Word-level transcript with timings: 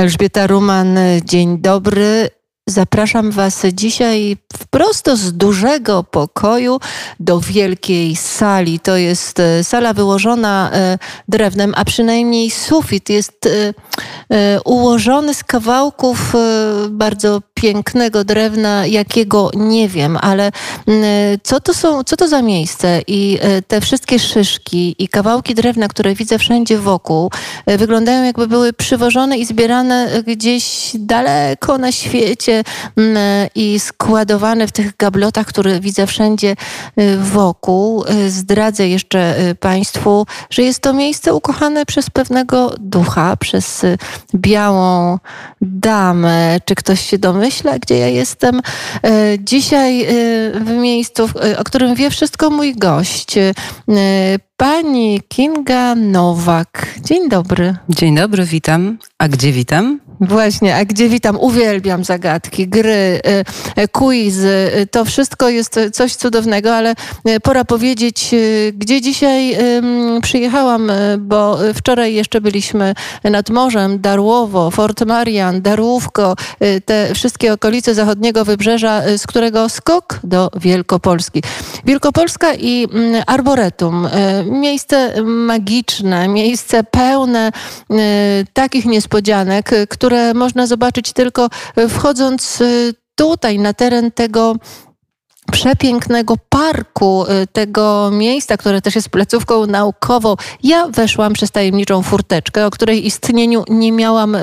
Elżbieta 0.00 0.46
Ruman, 0.46 0.98
dzień 1.24 1.58
dobry. 1.58 2.30
Zapraszam 2.68 3.30
Was 3.30 3.62
dzisiaj 3.72 4.36
wprost 4.52 5.10
z 5.14 5.32
dużego 5.32 6.04
pokoju 6.04 6.80
do 7.20 7.40
wielkiej 7.40 8.16
sali. 8.16 8.80
To 8.80 8.96
jest 8.96 9.40
e, 9.40 9.64
sala 9.64 9.92
wyłożona 9.92 10.70
e, 10.72 10.98
drewnem, 11.28 11.72
a 11.76 11.84
przynajmniej 11.84 12.50
sufit 12.50 13.10
jest 13.10 13.48
e, 14.30 14.60
ułożony 14.64 15.34
z 15.34 15.44
kawałków 15.44 16.32
bardzo 16.90 17.42
pięknego 17.60 18.24
drewna, 18.24 18.86
jakiego 18.86 19.50
nie 19.54 19.88
wiem, 19.88 20.18
ale 20.20 20.52
co 21.42 21.60
to 21.60 21.74
są, 21.74 22.04
co 22.04 22.16
to 22.16 22.28
za 22.28 22.42
miejsce 22.42 23.00
i 23.06 23.38
te 23.68 23.80
wszystkie 23.80 24.18
szyszki 24.18 24.96
i 24.98 25.08
kawałki 25.08 25.54
drewna, 25.54 25.88
które 25.88 26.14
widzę 26.14 26.38
wszędzie 26.38 26.78
wokół, 26.78 27.30
wyglądają 27.66 28.24
jakby 28.24 28.46
były 28.46 28.72
przywożone 28.72 29.38
i 29.38 29.44
zbierane 29.44 30.22
gdzieś 30.26 30.90
daleko 30.94 31.78
na 31.78 31.92
świecie 31.92 32.64
Mm, 32.96 33.48
i 33.54 33.80
składowane 33.80 34.66
w 34.66 34.72
tych 34.72 34.96
gablotach, 34.96 35.46
które 35.46 35.80
widzę 35.80 36.06
wszędzie 36.06 36.56
wokół. 37.18 38.04
Zdradzę 38.28 38.88
jeszcze 38.88 39.34
Państwu, 39.60 40.26
że 40.50 40.62
jest 40.62 40.80
to 40.80 40.92
miejsce 40.92 41.34
ukochane 41.34 41.86
przez 41.86 42.10
pewnego 42.10 42.74
ducha, 42.78 43.36
przez 43.36 43.82
białą 44.34 45.18
damę. 45.60 46.58
Czy 46.64 46.74
ktoś 46.74 47.00
się 47.00 47.18
domyśla, 47.18 47.49
gdzie 47.82 47.98
ja 47.98 48.08
jestem? 48.08 48.60
Dzisiaj 49.38 50.06
w 50.54 50.70
miejscu, 50.70 51.28
o 51.58 51.64
którym 51.64 51.94
wie 51.94 52.10
wszystko 52.10 52.50
mój 52.50 52.74
gość. 52.74 53.34
Pani 54.56 55.20
Kinga 55.28 55.94
Nowak. 55.94 56.86
Dzień 57.04 57.28
dobry. 57.28 57.76
Dzień 57.88 58.16
dobry, 58.16 58.44
witam. 58.44 58.98
A 59.18 59.28
gdzie 59.28 59.52
witam? 59.52 60.00
Właśnie, 60.20 60.76
a 60.76 60.84
gdzie 60.84 61.08
witam? 61.08 61.36
Uwielbiam 61.36 62.04
zagadki, 62.04 62.68
gry, 62.68 63.20
y, 63.78 63.82
y, 63.82 63.88
quizy. 63.88 64.70
Y, 64.76 64.86
to 64.86 65.04
wszystko 65.04 65.48
jest 65.48 65.80
coś 65.92 66.14
cudownego, 66.14 66.76
ale 66.76 66.94
pora 67.42 67.64
powiedzieć, 67.64 68.34
gdzie 68.72 69.00
dzisiaj 69.00 69.56
przyjechałam, 70.22 70.92
bo 71.18 71.58
wczoraj 71.74 72.14
jeszcze 72.14 72.40
byliśmy 72.40 72.94
nad 73.24 73.50
morzem, 73.50 74.00
Darłowo, 74.00 74.70
Fort 74.70 75.04
Marian, 75.04 75.62
Darłówko, 75.62 76.36
te 76.84 77.14
wszystkie 77.14 77.52
okolice 77.52 77.94
zachodniego 77.94 78.44
wybrzeża, 78.44 79.02
z 79.18 79.26
którego 79.26 79.68
skok 79.68 80.20
do 80.24 80.50
Wielkopolski. 80.56 81.42
Wielkopolska 81.84 82.54
i 82.54 82.86
mm, 82.92 83.22
Arboretum. 83.26 84.08
Miejsce 84.44 85.22
magiczne, 85.24 86.28
miejsce 86.28 86.84
pełne 86.84 87.52
takich 88.52 88.86
niespodzianek, 88.86 89.70
które 89.88 90.09
które 90.10 90.34
można 90.34 90.66
zobaczyć 90.66 91.12
tylko 91.12 91.48
e, 91.76 91.88
wchodząc 91.88 92.60
e, 92.60 92.64
tutaj 93.14 93.58
na 93.58 93.74
teren 93.74 94.10
tego 94.10 94.56
przepięknego 95.52 96.34
parku, 96.48 97.24
e, 97.28 97.46
tego 97.46 98.10
miejsca, 98.12 98.56
które 98.56 98.82
też 98.82 98.94
jest 98.94 99.08
placówką 99.08 99.66
naukową. 99.66 100.34
Ja 100.62 100.88
weszłam 100.88 101.32
przez 101.32 101.50
tajemniczą 101.50 102.02
furteczkę, 102.02 102.66
o 102.66 102.70
której 102.70 103.06
istnieniu 103.06 103.64
nie 103.68 103.92
miałam 103.92 104.36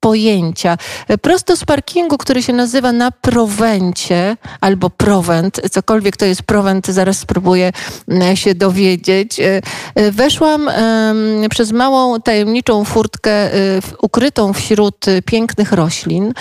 pojęcia. 0.00 0.78
Prosto 1.22 1.56
z 1.56 1.64
parkingu, 1.64 2.18
który 2.18 2.42
się 2.42 2.52
nazywa 2.52 2.92
na 2.92 3.10
Prowencie 3.10 4.36
albo 4.60 4.90
Prowent, 4.90 5.60
cokolwiek 5.70 6.16
to 6.16 6.24
jest 6.24 6.42
Prowent, 6.42 6.86
zaraz 6.86 7.18
spróbuję 7.18 7.72
e, 8.08 8.36
się 8.36 8.54
dowiedzieć. 8.54 9.40
E, 9.40 9.60
e, 9.94 10.10
weszłam 10.10 10.70
przez 11.50 11.72
małą 11.72 12.20
tajemniczą 12.20 12.84
furtkę 12.84 13.50
ukrytą 14.02 14.52
wśród 14.52 15.06
pięknych 15.24 15.72
roślin. 15.72 16.32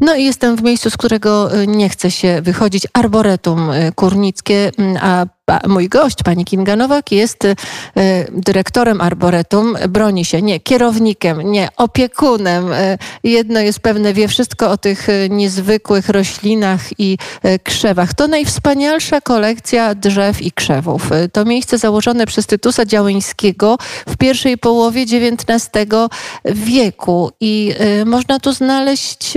No 0.00 0.14
i 0.14 0.24
jestem 0.24 0.56
w 0.56 0.62
miejscu, 0.62 0.90
z 0.90 0.96
którego 0.96 1.50
nie 1.66 1.88
chce 1.88 2.10
się 2.10 2.42
wychodzić. 2.42 2.86
Arboretum 2.92 3.70
Kurnickie, 3.94 4.72
a 5.00 5.26
mój 5.68 5.88
gość, 5.88 6.22
pani 6.22 6.44
Kinga 6.44 6.76
Nowak, 6.76 7.12
jest 7.12 7.44
y, 7.44 7.56
dyrektorem 8.32 9.00
Arboretum, 9.00 9.76
broni 9.88 10.24
się, 10.24 10.42
nie, 10.42 10.60
kierownikiem, 10.60 11.52
nie, 11.52 11.68
opiekunem. 11.76 12.72
Y, 12.72 12.98
jedno 13.24 13.60
jest 13.60 13.80
pewne, 13.80 14.14
wie 14.14 14.28
wszystko 14.28 14.70
o 14.70 14.76
tych 14.76 15.08
y, 15.08 15.28
niezwykłych 15.30 16.08
roślinach 16.08 16.80
i 16.98 17.18
krzewach. 17.62 18.14
To 18.14 18.28
najwspanialsza 18.28 19.20
kolekcja 19.20 19.94
drzew 19.94 20.42
i 20.42 20.52
krzewów. 20.52 21.10
To 21.32 21.44
miejsce 21.44 21.78
założone 21.78 22.26
przez 22.26 22.46
Tytusa 22.46 22.84
Działyńskiego 22.84 23.78
w 24.08 24.16
pierwszej 24.16 24.58
połowie 24.58 25.02
XIX 25.02 25.70
wieku 26.44 27.30
i 27.40 27.74
można 28.06 28.40
tu 28.40 28.52
znaleźć 28.52 29.34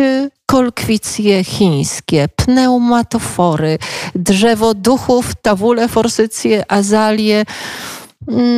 kolkwicje 0.54 1.44
chińskie, 1.44 2.28
pneumatofory, 2.36 3.78
drzewo 4.16 4.74
duchów, 4.74 5.32
tawule, 5.42 5.88
forsycje, 6.04 6.72
azalie, 6.72 7.46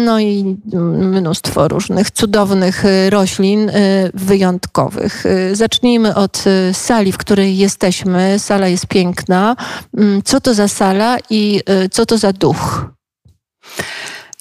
no 0.05 0.19
i 0.19 0.57
mnóstwo 0.73 1.67
różnych 1.67 2.11
cudownych 2.11 2.85
y, 2.85 3.09
roślin 3.09 3.69
y, 3.69 3.73
wyjątkowych. 4.13 5.25
Y, 5.25 5.55
zacznijmy 5.55 6.15
od 6.15 6.43
sali, 6.73 7.11
w 7.11 7.17
której 7.17 7.57
jesteśmy. 7.57 8.39
Sala 8.39 8.67
jest 8.67 8.87
piękna. 8.87 9.55
Mm, 9.97 10.21
co 10.23 10.41
to 10.41 10.53
za 10.53 10.67
sala 10.67 11.17
i 11.29 11.61
co 11.91 12.05
to 12.05 12.17
za 12.17 12.33
duch? 12.33 12.85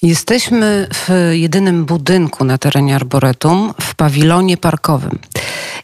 Jesteśmy 0.01 0.87
w 0.93 1.09
jedynym 1.31 1.85
budynku 1.85 2.45
na 2.45 2.57
terenie 2.57 2.95
Arboretum, 2.95 3.73
w 3.81 3.95
pawilonie 3.95 4.57
parkowym. 4.57 5.19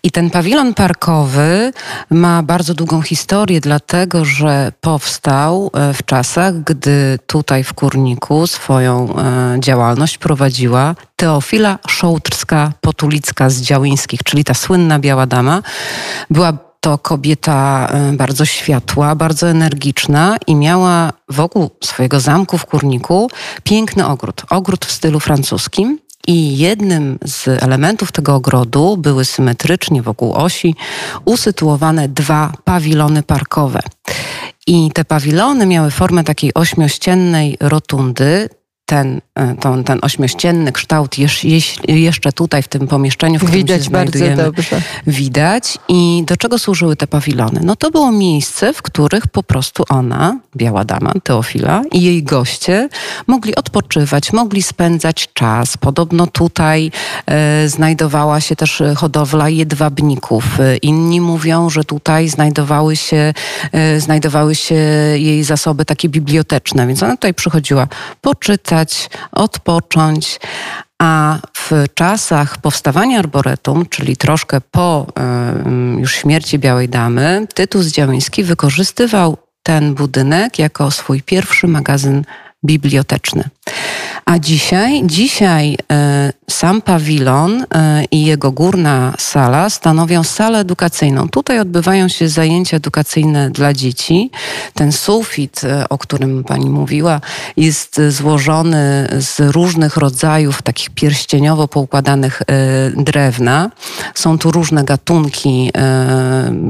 I 0.04 0.12
ten 0.12 0.30
pawilon 0.30 0.74
parkowy 0.74 1.74
ma 2.10 2.44
bardzo 2.44 2.74
długą 2.74 3.02
historię, 3.02 3.62
dlatego 3.62 4.26
że 4.26 4.72
powstał 4.82 5.72
e, 5.74 5.94
w 5.94 6.06
czasach, 6.06 6.64
gdy 6.64 7.20
tutaj 7.28 7.64
w 7.64 7.74
Kurniku 7.74 8.48
swoją 8.48 9.16
e, 9.18 9.58
działalność 9.60 10.18
prowadziła 10.18 10.96
Teofila 11.16 11.80
Szołtrska-Potulicka 11.88 13.50
z 13.50 13.62
Działyńskich, 13.62 14.24
czyli 14.24 14.44
ta 14.44 14.54
słynna 14.54 15.00
biała 15.00 15.26
dama. 15.26 15.62
Była 16.30 16.54
to 16.80 16.98
kobieta 16.98 17.88
e, 17.92 18.14
bardzo 18.14 18.46
światła, 18.46 19.16
bardzo 19.16 19.50
energiczna 19.50 20.38
i 20.48 20.56
miała 20.56 21.14
wokół 21.30 21.70
swojego 21.84 22.20
zamku 22.20 22.58
w 22.58 22.66
Kurniku 22.66 23.30
piękny 23.64 24.08
ogród. 24.08 24.42
Ogród 24.50 24.86
w 24.86 24.92
stylu 24.92 25.20
francuskim. 25.20 26.00
I 26.28 26.58
jednym 26.58 27.20
z 27.26 27.48
elementów 27.48 28.12
tego 28.12 28.36
ogrodu 28.36 28.98
były 28.98 29.26
symetrycznie 29.26 30.02
wokół 30.02 30.34
osi 30.34 30.76
usytuowane 31.26 32.10
dwa 32.10 32.54
pawilony 32.64 33.24
parkowe. 33.24 33.80
I 34.68 34.92
te 34.94 35.06
pawilony 35.06 35.66
miały 35.66 35.92
formę 35.92 36.24
takiej 36.24 36.54
ośmiościennej 36.54 37.58
rotundy 37.60 38.50
ten, 38.86 39.22
e, 39.36 39.56
ten, 39.56 39.84
ten 39.84 40.00
ośmiościenny 40.02 40.72
kształt 40.72 41.16
jeszcze 41.88 42.34
tutaj 42.34 42.64
w 42.64 42.68
tym 42.68 42.88
pomieszczeniu, 42.88 43.40
w 43.40 43.44
którym 43.44 43.58
widać 43.58 43.82
się 43.82 43.90
znajdujemy, 43.90 44.44
dobrze. 44.44 44.82
widać. 45.08 45.78
I 45.88 46.24
do 46.28 46.38
czego 46.38 46.60
służyły 46.60 46.96
te 46.96 47.08
pawilony? 47.08 47.60
No 47.64 47.76
to 47.76 47.92
było 47.92 48.12
miejsce, 48.12 48.74
w 48.74 48.82
których 48.82 49.28
po 49.28 49.44
prostu 49.44 49.84
ona, 49.90 50.40
biała 50.56 50.86
dama, 50.86 51.14
Teofila 51.24 51.82
i 51.92 52.02
jej 52.02 52.24
goście 52.24 52.90
mogli 53.28 53.56
odpoczywać, 53.56 54.34
mogli 54.34 54.64
spędzać 54.64 55.30
czas. 55.34 55.78
Podobno 55.78 56.28
tutaj 56.28 56.92
e, 57.26 57.70
znajdowała 57.70 58.42
się 58.42 58.56
też 58.56 58.84
hodowla 58.96 59.50
jedwabników. 59.50 60.58
Inni 60.82 61.22
mówią, 61.22 61.70
że 61.70 61.84
tutaj 61.84 62.30
znajdowały 62.30 62.96
się, 62.96 63.34
e, 63.72 64.00
znajdowały 64.00 64.56
się 64.56 64.76
jej 65.16 65.44
zasoby 65.44 65.86
takie 65.86 66.10
biblioteczne, 66.10 66.88
więc 66.88 67.04
ona 67.04 67.16
tutaj 67.16 67.34
przychodziła 67.34 67.88
poczytać, 68.22 68.71
odpocząć. 69.32 70.40
A 71.00 71.38
w 71.58 71.72
czasach 71.94 72.58
powstawania 72.58 73.20
Arboretum, 73.20 73.86
czyli 73.86 74.18
troszkę 74.18 74.62
po 74.62 75.08
już 75.98 76.16
śmierci 76.16 76.60
Białej 76.60 76.90
Damy, 76.90 77.48
Tytus 77.54 77.88
Działyński 77.88 78.44
wykorzystywał 78.44 79.38
ten 79.64 79.94
budynek 79.96 80.60
jako 80.60 80.92
swój 80.92 81.22
pierwszy 81.22 81.68
magazyn 81.68 82.24
biblioteczny. 82.66 83.44
A 84.32 84.40
dzisiaj, 84.40 85.02
dzisiaj 85.06 85.78
e, 85.92 86.34
sam 86.50 86.82
pawilon 86.82 87.66
e, 87.74 88.06
i 88.12 88.26
jego 88.26 88.52
górna 88.52 89.14
sala 89.18 89.70
stanowią 89.70 90.24
salę 90.24 90.60
edukacyjną. 90.60 91.30
Tutaj 91.30 91.60
odbywają 91.60 92.08
się 92.08 92.30
zajęcia 92.30 92.78
edukacyjne 92.78 93.50
dla 93.50 93.74
dzieci. 93.74 94.32
Ten 94.74 94.92
sufit, 94.92 95.62
e, 95.64 95.90
o 95.90 95.98
którym 95.98 96.44
pani 96.44 96.70
mówiła, 96.70 97.22
jest 97.58 98.02
złożony 98.10 99.08
z 99.20 99.40
różnych 99.40 99.98
rodzajów 99.98 100.62
takich 100.62 100.90
pierścieniowo 100.90 101.68
poukładanych 101.68 102.42
drewna. 102.96 103.72
Są 104.16 104.38
tu 104.38 104.52
różne 104.52 104.84
gatunki 104.84 105.72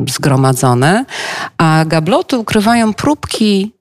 zgromadzone, 0.10 1.06
a 1.58 1.86
gabloty 1.88 2.38
ukrywają 2.38 2.94
próbki 2.94 3.81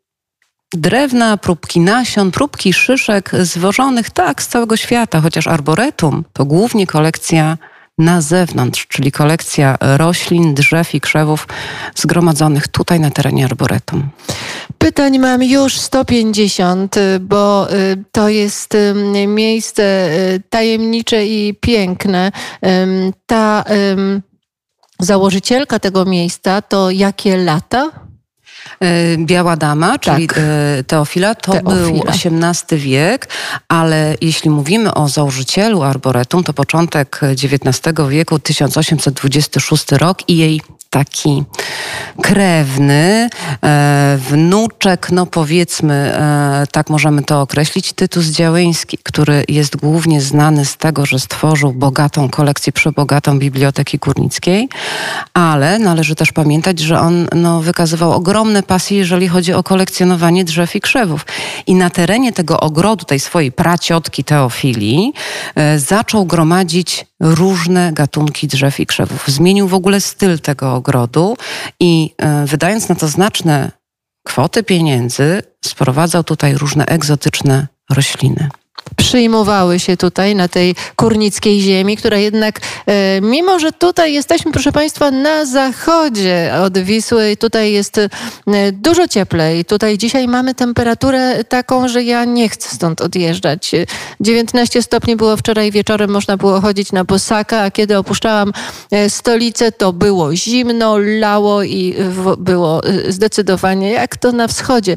drewna, 0.74 1.36
próbki 1.36 1.80
nasion, 1.80 2.30
próbki 2.30 2.72
szyszek 2.72 3.30
zwożonych 3.42 4.10
tak 4.10 4.42
z 4.42 4.48
całego 4.48 4.76
świata, 4.76 5.20
chociaż 5.20 5.46
arboretum 5.46 6.24
to 6.32 6.44
głównie 6.44 6.86
kolekcja 6.86 7.58
na 7.98 8.20
zewnątrz, 8.20 8.86
czyli 8.86 9.12
kolekcja 9.12 9.76
roślin, 9.80 10.54
drzew 10.54 10.94
i 10.94 11.00
krzewów 11.00 11.48
zgromadzonych 11.94 12.68
tutaj 12.68 13.00
na 13.00 13.10
terenie 13.10 13.44
arboretum. 13.44 14.08
Pytań 14.78 15.18
mam 15.18 15.42
już 15.42 15.78
150, 15.78 16.96
bo 17.20 17.72
y, 17.72 18.04
to 18.12 18.28
jest 18.28 18.76
miejsce 19.26 19.82
y, 20.12 20.42
tajemnicze 20.50 21.26
i 21.26 21.54
piękne. 21.54 22.32
Ta 23.26 23.64
założycielka 25.00 25.78
tego 25.78 26.04
miejsca 26.04 26.62
to 26.62 26.90
jakie 26.90 27.36
lata? 27.36 28.09
E, 28.80 29.16
Biała 29.18 29.56
Dama, 29.56 29.98
czyli 29.98 30.26
tak. 30.28 30.38
E, 30.38 30.84
Teofila, 30.84 31.34
to 31.34 31.52
Teofila. 31.52 31.74
był 31.74 32.02
XVIII 32.08 32.80
wiek, 32.80 33.28
ale 33.68 34.16
jeśli 34.20 34.50
mówimy 34.50 34.94
o 34.94 35.08
założycielu 35.08 35.82
Arboretum, 35.82 36.44
to 36.44 36.52
początek 36.52 37.20
XIX 37.22 37.80
wieku, 38.08 38.38
1826 38.38 39.92
rok 39.92 40.28
i 40.28 40.36
jej 40.36 40.60
taki 40.90 41.44
krewny, 42.22 43.30
e, 43.64 44.18
wnuczek, 44.30 45.10
no 45.12 45.26
powiedzmy, 45.26 45.94
e, 45.94 46.66
tak 46.72 46.90
możemy 46.90 47.22
to 47.22 47.40
określić, 47.40 47.92
Tytus 47.92 48.26
Działyński, 48.26 48.98
który 49.02 49.44
jest 49.48 49.76
głównie 49.76 50.20
znany 50.20 50.64
z 50.64 50.76
tego, 50.76 51.06
że 51.06 51.18
stworzył 51.18 51.72
bogatą 51.72 52.28
kolekcję, 52.28 52.72
przebogatą 52.72 53.38
Biblioteki 53.38 53.98
Górnickiej, 53.98 54.68
ale 55.34 55.78
należy 55.78 56.14
też 56.14 56.32
pamiętać, 56.32 56.78
że 56.78 57.00
on 57.00 57.28
no, 57.34 57.60
wykazywał 57.60 58.12
ogromne 58.12 58.62
pasje, 58.62 58.98
jeżeli 58.98 59.28
chodzi 59.28 59.52
o 59.52 59.62
kolekcjonowanie 59.62 60.44
drzew 60.44 60.76
i 60.76 60.80
krzewów. 60.80 61.26
I 61.66 61.74
na 61.74 61.90
terenie 61.90 62.32
tego 62.32 62.60
ogrodu, 62.60 63.04
tej 63.04 63.20
swojej 63.20 63.52
praciotki 63.52 64.24
Teofilii, 64.24 65.12
e, 65.54 65.78
zaczął 65.78 66.24
gromadzić 66.26 67.09
różne 67.20 67.92
gatunki 67.92 68.48
drzew 68.48 68.80
i 68.80 68.86
krzewów. 68.86 69.28
Zmienił 69.28 69.68
w 69.68 69.74
ogóle 69.74 70.00
styl 70.00 70.38
tego 70.38 70.74
ogrodu 70.74 71.36
i 71.80 72.14
e, 72.18 72.46
wydając 72.46 72.88
na 72.88 72.94
to 72.94 73.08
znaczne 73.08 73.72
kwoty 74.24 74.62
pieniędzy, 74.62 75.42
sprowadzał 75.64 76.24
tutaj 76.24 76.54
różne 76.54 76.86
egzotyczne 76.86 77.66
rośliny 77.90 78.48
przyjmowały 78.96 79.78
się 79.78 79.96
tutaj 79.96 80.34
na 80.34 80.48
tej 80.48 80.74
kurnickiej 80.96 81.60
ziemi, 81.60 81.96
która 81.96 82.16
jednak, 82.16 82.60
e, 82.86 83.20
mimo 83.20 83.58
że 83.58 83.72
tutaj 83.72 84.12
jesteśmy, 84.12 84.52
proszę 84.52 84.72
Państwa, 84.72 85.10
na 85.10 85.44
zachodzie 85.44 86.52
od 86.62 86.78
Wisły, 86.78 87.36
tutaj 87.36 87.72
jest 87.72 87.98
e, 87.98 88.08
dużo 88.72 89.08
cieplej. 89.08 89.64
Tutaj 89.64 89.98
dzisiaj 89.98 90.28
mamy 90.28 90.54
temperaturę 90.54 91.44
taką, 91.44 91.88
że 91.88 92.02
ja 92.02 92.24
nie 92.24 92.48
chcę 92.48 92.68
stąd 92.74 93.00
odjeżdżać. 93.00 93.70
19 94.20 94.82
stopni 94.82 95.16
było 95.16 95.36
wczoraj 95.36 95.70
wieczorem, 95.70 96.10
można 96.10 96.36
było 96.36 96.60
chodzić 96.60 96.92
na 96.92 97.04
bosaka, 97.04 97.62
a 97.62 97.70
kiedy 97.70 97.98
opuszczałam 97.98 98.52
e, 98.90 99.10
stolicę, 99.10 99.72
to 99.72 99.92
było 99.92 100.36
zimno, 100.36 100.98
lało 100.98 101.62
i 101.62 101.94
było 102.38 102.82
zdecydowanie 103.08 103.90
jak 103.90 104.16
to 104.16 104.32
na 104.32 104.48
wschodzie. 104.48 104.96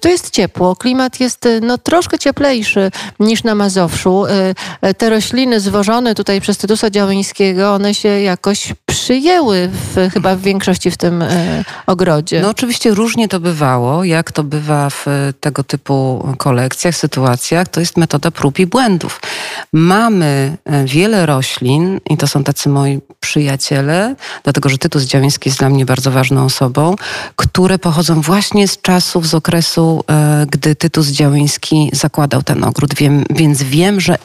Tu 0.00 0.08
jest 0.08 0.30
ciepło, 0.30 0.76
klimat 0.76 1.20
jest 1.20 1.48
no 1.62 1.78
troszkę 1.78 2.18
cieplejszy 2.18 2.90
niż 3.20 3.44
na 3.44 3.54
Mazowszu. 3.54 4.26
E, 4.26 4.54
e, 4.80 4.94
te 4.94 5.10
rośliny 5.10 5.60
zwożone 5.60 6.14
tutaj 6.14 6.40
przez 6.40 6.58
Tytusa 6.58 6.90
Działyńskiego, 6.90 7.74
one 7.74 7.94
się 7.94 8.08
jakoś 8.08 8.72
przyjęły 8.86 9.70
w, 9.72 10.12
chyba 10.12 10.36
w 10.36 10.40
większości 10.40 10.90
w 10.90 10.96
tym 10.96 11.22
e, 11.22 11.64
ogrodzie. 11.86 12.40
No 12.40 12.48
oczywiście 12.48 12.94
różnie 12.94 13.28
to 13.28 13.40
bywało, 13.40 14.04
jak 14.04 14.32
to 14.32 14.44
bywa 14.44 14.90
w 14.90 15.06
tego 15.40 15.64
typu 15.64 16.28
kolekcjach, 16.38 16.96
sytuacjach. 16.96 17.68
To 17.68 17.80
jest 17.80 17.96
metoda 17.96 18.30
prób 18.30 18.58
i 18.58 18.66
błędów. 18.66 19.20
Mamy 19.72 20.56
wiele 20.84 21.26
roślin 21.26 22.00
i 22.10 22.16
to 22.16 22.26
są 22.26 22.44
tacy 22.44 22.68
moi 22.68 23.00
przyjaciele, 23.20 24.14
dlatego 24.44 24.68
że 24.68 24.78
Tytus 24.78 25.02
Działyński 25.02 25.48
jest 25.48 25.58
dla 25.58 25.68
mnie 25.68 25.86
bardzo 25.86 26.10
ważną 26.10 26.44
osobą, 26.44 26.96
które 27.36 27.78
pochodzą 27.78 28.20
właśnie 28.20 28.68
z 28.68 28.80
czasów, 28.80 29.26
z 29.26 29.34
okresu, 29.34 30.04
gdy 30.50 30.76
Tytus 30.76 31.08
Działyński 31.08 31.90
zakładał 31.92 32.42
ten 32.42 32.64
ogród. 32.64 32.94
Wiem, 32.94 33.09
więc 33.30 33.62
wiem, 33.62 34.00
że 34.00 34.16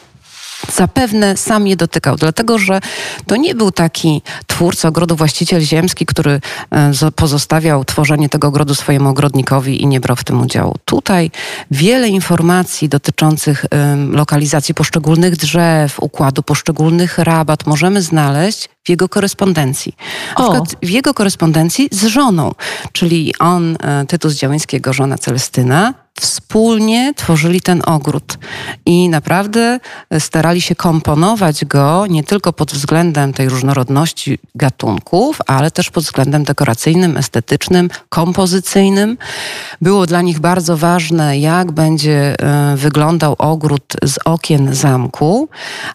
zapewne 0.74 1.38
sam 1.38 1.68
je 1.68 1.76
dotykał, 1.76 2.16
dlatego 2.16 2.58
że 2.58 2.80
to 3.28 3.36
nie 3.36 3.56
był 3.56 3.72
taki 3.72 4.22
twórca 4.48 4.88
ogrodu, 4.88 5.16
właściciel 5.16 5.62
ziemski, 5.62 6.06
który 6.06 6.42
e, 6.72 7.12
pozostawiał 7.16 7.86
tworzenie 7.86 8.30
tego 8.30 8.48
ogrodu 8.48 8.76
swojemu 8.76 9.10
ogrodnikowi 9.10 9.82
i 9.82 9.88
nie 9.88 10.00
brał 10.00 10.16
w 10.16 10.24
tym 10.24 10.42
udziału. 10.42 10.76
Tutaj 10.86 11.32
wiele 11.72 12.10
informacji 12.10 12.90
dotyczących 12.90 13.66
lokalizacji 14.10 14.74
poszczególnych 14.74 15.36
drzew, 15.36 16.00
układu 16.00 16.44
poszczególnych 16.44 17.18
rabat 17.18 17.68
możemy 17.68 18.02
znaleźć 18.02 18.70
w 18.84 18.90
jego 18.90 19.10
korespondencji. 19.10 19.96
Na 20.38 20.44
w 20.84 20.90
jego 20.90 21.14
korespondencji 21.14 21.90
z 21.92 22.06
żoną, 22.06 22.52
czyli 22.92 23.34
on, 23.40 23.78
e, 23.84 24.06
Tytus 24.06 24.34
Działyńskiego, 24.34 24.94
żona 24.94 25.18
Celestyna, 25.18 26.05
wspólnie 26.20 27.14
tworzyli 27.14 27.62
ten 27.62 27.82
ogród 27.86 28.38
i 28.86 29.10
naprawdę 29.10 29.80
starali 30.20 30.62
się 30.62 30.76
komponować 30.76 31.66
go 31.66 32.08
nie 32.08 32.24
tylko 32.24 32.54
pod 32.54 32.72
względem 32.72 33.34
tej 33.34 33.50
różnorodności 33.50 34.40
gatunków, 34.56 35.40
ale 35.48 35.72
też 35.72 35.90
pod 35.90 36.04
względem 36.04 36.44
dekoracyjnym, 36.44 37.18
estetycznym, 37.18 37.90
kompozycyjnym. 38.10 39.18
Było 39.82 40.06
dla 40.06 40.22
nich 40.22 40.40
bardzo 40.40 40.78
ważne, 40.78 41.40
jak 41.40 41.72
będzie 41.72 42.36
e, 42.40 42.76
wyglądał 42.78 43.36
ogród 43.38 43.94
z 44.04 44.20
okien 44.26 44.76
zamku, 44.76 45.50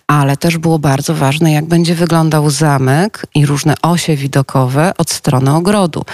ale 0.06 0.37
też 0.37 0.58
było 0.58 0.78
bardzo 0.78 1.14
ważne, 1.14 1.52
jak 1.52 1.64
będzie 1.64 1.94
wyglądał 1.94 2.50
zamek 2.50 3.26
i 3.34 3.46
różne 3.46 3.75
osie 3.82 4.17
widokowe 4.17 4.93
od 4.99 5.11
strony 5.11 5.55
ogrodu. 5.55 6.05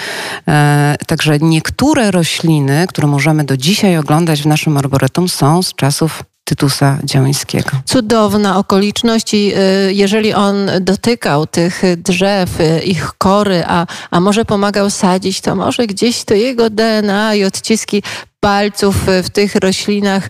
E, 0.49 0.97
także 1.07 1.39
niektóre 1.41 2.11
rośliny, 2.11 2.87
które 2.89 3.09
możemy 3.09 3.45
do 3.45 3.57
dzisiaj 3.57 3.96
oglądać 3.99 4.43
w 4.43 4.47
naszym 4.47 4.77
arboretum 4.77 5.29
są 5.29 5.63
z 5.63 5.75
czasów 5.75 6.23
Tytusa 6.45 6.99
Działyńskiego. 7.05 7.71
Cudowna 7.85 8.59
okoliczność 8.59 9.35
i 9.35 9.53
y, 9.55 9.93
jeżeli 9.93 10.35
on 10.35 10.71
dotykał 10.81 11.47
tych 11.47 11.83
drzew, 11.97 12.61
y, 12.61 12.81
ich 12.83 13.13
kory, 13.19 13.65
a, 13.67 13.87
a 14.11 14.21
może 14.21 14.45
pomagał 14.45 14.91
sadzić, 14.91 15.41
to 15.41 15.57
może 15.57 15.87
gdzieś 15.87 16.25
to 16.25 16.35
jego 16.35 16.71
DNA 16.71 17.35
i 17.35 17.45
odciski 17.45 18.03
palców 18.41 18.97
w 19.23 19.31
tych 19.31 19.55
roślinach 19.55 20.29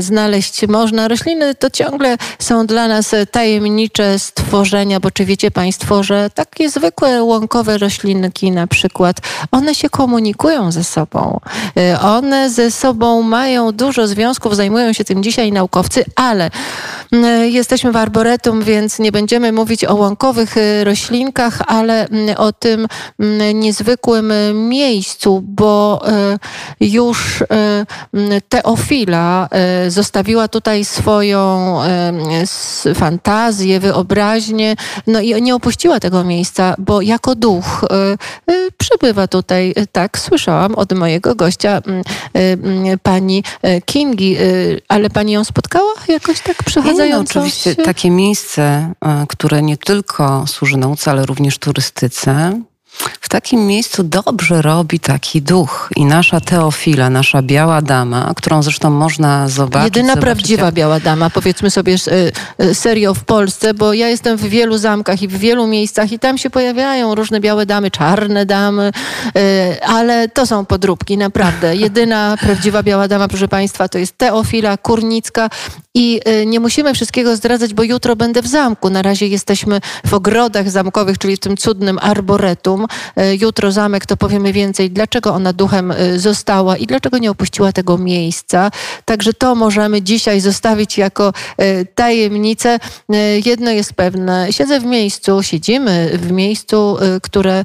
znaleźć 0.00 0.68
można. 0.68 1.08
Rośliny 1.08 1.54
to 1.54 1.70
ciągle 1.70 2.16
są 2.38 2.66
dla 2.66 2.88
nas 2.88 3.14
tajemnicze 3.30 4.18
stworzenia, 4.18 5.00
bo 5.00 5.10
czy 5.10 5.24
wiecie 5.24 5.50
Państwo, 5.50 6.02
że 6.02 6.30
takie 6.34 6.70
zwykłe 6.70 7.22
łąkowe 7.22 7.78
roślinki 7.78 8.50
na 8.50 8.66
przykład, 8.66 9.16
one 9.50 9.74
się 9.74 9.90
komunikują 9.90 10.72
ze 10.72 10.84
sobą. 10.84 11.40
Y, 11.78 12.00
one 12.00 12.50
ze 12.50 12.70
sobą 12.70 13.22
mają 13.22 13.72
dużo 13.72 14.06
związków, 14.06 14.56
zajmują 14.56 14.92
się 14.92 15.04
tym 15.04 15.22
dzisiaj 15.22 15.52
naukowcy, 15.52 16.04
ale 16.16 16.50
jesteśmy 17.42 17.92
w 17.92 17.96
arboretum, 17.96 18.62
więc 18.62 18.98
nie 18.98 19.12
będziemy 19.12 19.52
mówić 19.52 19.84
o 19.84 19.94
łąkowych 19.94 20.56
y, 20.56 20.84
roślinkach, 20.84 21.62
ale 21.66 22.08
o 22.36 22.52
tym 22.52 22.86
niezwykłym 23.54 24.32
miejscu, 24.68 25.42
bo 25.44 26.02
już 26.80 27.39
Y, 27.42 28.40
Teofila 28.48 29.48
y, 29.86 29.90
zostawiła 29.90 30.48
tutaj 30.48 30.84
swoją 30.84 31.78
y, 32.86 32.94
fantazję, 32.94 33.80
wyobraźnię, 33.80 34.76
no 35.06 35.20
i 35.20 35.42
nie 35.42 35.54
opuściła 35.54 36.00
tego 36.00 36.24
miejsca, 36.24 36.74
bo 36.78 37.00
jako 37.00 37.34
duch 37.34 37.84
przybywa 38.78 39.26
tutaj, 39.28 39.74
tak 39.92 40.18
słyszałam 40.18 40.74
od 40.74 40.92
mojego 40.92 41.34
gościa, 41.34 41.82
pani 43.02 43.44
Kingi, 43.84 44.36
ale 44.88 45.10
pani 45.10 45.32
ją 45.32 45.44
spotkała 45.44 45.92
jakoś 46.08 46.40
tak 46.40 46.62
przechadzając? 46.62 47.34
No, 47.34 47.40
oczywiście 47.40 47.74
takie 47.74 48.10
miejsce, 48.10 48.92
które 49.28 49.62
nie 49.62 49.76
tylko 49.76 50.44
służy 50.46 50.76
nauce, 50.76 51.10
ale 51.10 51.26
również 51.26 51.58
turystyce, 51.58 52.60
w 53.20 53.28
takim 53.28 53.66
miejscu 53.66 54.02
dobrze 54.02 54.62
robi 54.62 55.00
taki 55.00 55.42
duch 55.42 55.90
i 55.96 56.04
nasza 56.04 56.40
Teofila, 56.40 57.10
nasza 57.10 57.42
biała 57.42 57.82
dama, 57.82 58.32
którą 58.36 58.62
zresztą 58.62 58.90
można 58.90 59.48
zobaczyć. 59.48 59.84
Jedyna 59.84 60.14
zobaczyć, 60.14 60.24
prawdziwa 60.24 60.66
jak... 60.66 60.74
biała 60.74 61.00
dama, 61.00 61.30
powiedzmy 61.30 61.70
sobie 61.70 61.94
e, 61.94 62.32
e, 62.58 62.74
serio 62.74 63.14
w 63.14 63.24
Polsce, 63.24 63.74
bo 63.74 63.92
ja 63.92 64.08
jestem 64.08 64.36
w 64.36 64.44
wielu 64.44 64.78
zamkach 64.78 65.22
i 65.22 65.28
w 65.28 65.38
wielu 65.38 65.66
miejscach 65.66 66.12
i 66.12 66.18
tam 66.18 66.38
się 66.38 66.50
pojawiają 66.50 67.14
różne 67.14 67.40
białe 67.40 67.66
damy, 67.66 67.90
czarne 67.90 68.46
damy, 68.46 68.92
e, 69.36 69.84
ale 69.86 70.28
to 70.28 70.46
są 70.46 70.66
podróbki, 70.66 71.18
naprawdę. 71.18 71.76
Jedyna 71.86 72.36
prawdziwa 72.40 72.82
biała 72.82 73.08
dama, 73.08 73.28
proszę 73.28 73.48
Państwa, 73.48 73.88
to 73.88 73.98
jest 73.98 74.18
Teofila 74.18 74.76
Kurnicka 74.76 75.50
i 75.94 76.20
nie 76.46 76.60
musimy 76.60 76.94
wszystkiego 76.94 77.36
zdradzać, 77.36 77.74
bo 77.74 77.82
jutro 77.82 78.16
będę 78.16 78.42
w 78.42 78.46
zamku. 78.46 78.90
Na 78.90 79.02
razie 79.02 79.26
jesteśmy 79.26 79.80
w 80.06 80.14
ogrodach 80.14 80.70
zamkowych, 80.70 81.18
czyli 81.18 81.36
w 81.36 81.40
tym 81.40 81.56
cudnym 81.56 81.98
arboretum. 82.02 82.86
Jutro 83.40 83.72
zamek, 83.72 84.06
to 84.06 84.16
powiemy 84.16 84.52
więcej, 84.52 84.90
dlaczego 84.90 85.34
ona 85.34 85.52
duchem 85.52 85.94
została 86.16 86.76
i 86.76 86.86
dlaczego 86.86 87.18
nie 87.18 87.30
opuściła 87.30 87.72
tego 87.72 87.98
miejsca. 87.98 88.70
Także 89.04 89.32
to 89.32 89.54
możemy 89.54 90.02
dzisiaj 90.02 90.40
zostawić 90.40 90.98
jako 90.98 91.32
tajemnicę. 91.94 92.78
Jedno 93.44 93.70
jest 93.70 93.92
pewne, 93.92 94.52
siedzę 94.52 94.80
w 94.80 94.84
miejscu, 94.84 95.42
siedzimy 95.42 96.10
w 96.14 96.32
miejscu, 96.32 96.96
które 97.22 97.64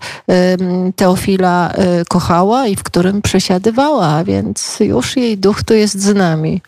Teofila 0.96 1.74
kochała 2.10 2.68
i 2.68 2.76
w 2.76 2.84
którym 2.84 3.22
przesiadywała, 3.22 4.24
więc 4.24 4.78
już 4.80 5.16
jej 5.16 5.38
duch 5.38 5.64
tu 5.64 5.74
jest 5.74 6.02
z 6.02 6.16
nami. 6.16 6.62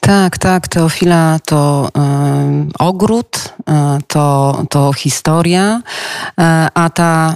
Tak, 0.00 0.38
tak. 0.38 0.68
Teofila 0.68 1.38
to 1.44 1.88
y, 1.88 2.00
ogród, 2.78 3.54
y, 3.60 3.72
to, 4.06 4.62
to 4.70 4.92
historia, 4.92 5.82
y, 6.40 6.42
a 6.74 6.90
ta 6.90 7.34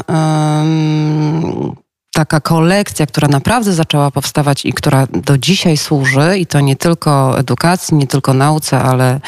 taka 2.15 2.41
kolekcja, 2.41 3.07
która 3.07 3.29
naprawdę 3.29 3.73
zaczęła 3.73 4.11
powstawać 4.11 4.67
i 4.67 4.73
która 4.73 5.07
do 5.07 5.39
dzisiaj 5.39 5.77
służy, 5.77 6.39
i 6.39 6.47
to 6.47 6.61
nie 6.61 6.77
tylko 6.77 7.39
edukacji, 7.39 7.97
nie 7.97 8.07
tylko 8.07 8.35
nauce, 8.35 8.81
ale, 8.81 9.21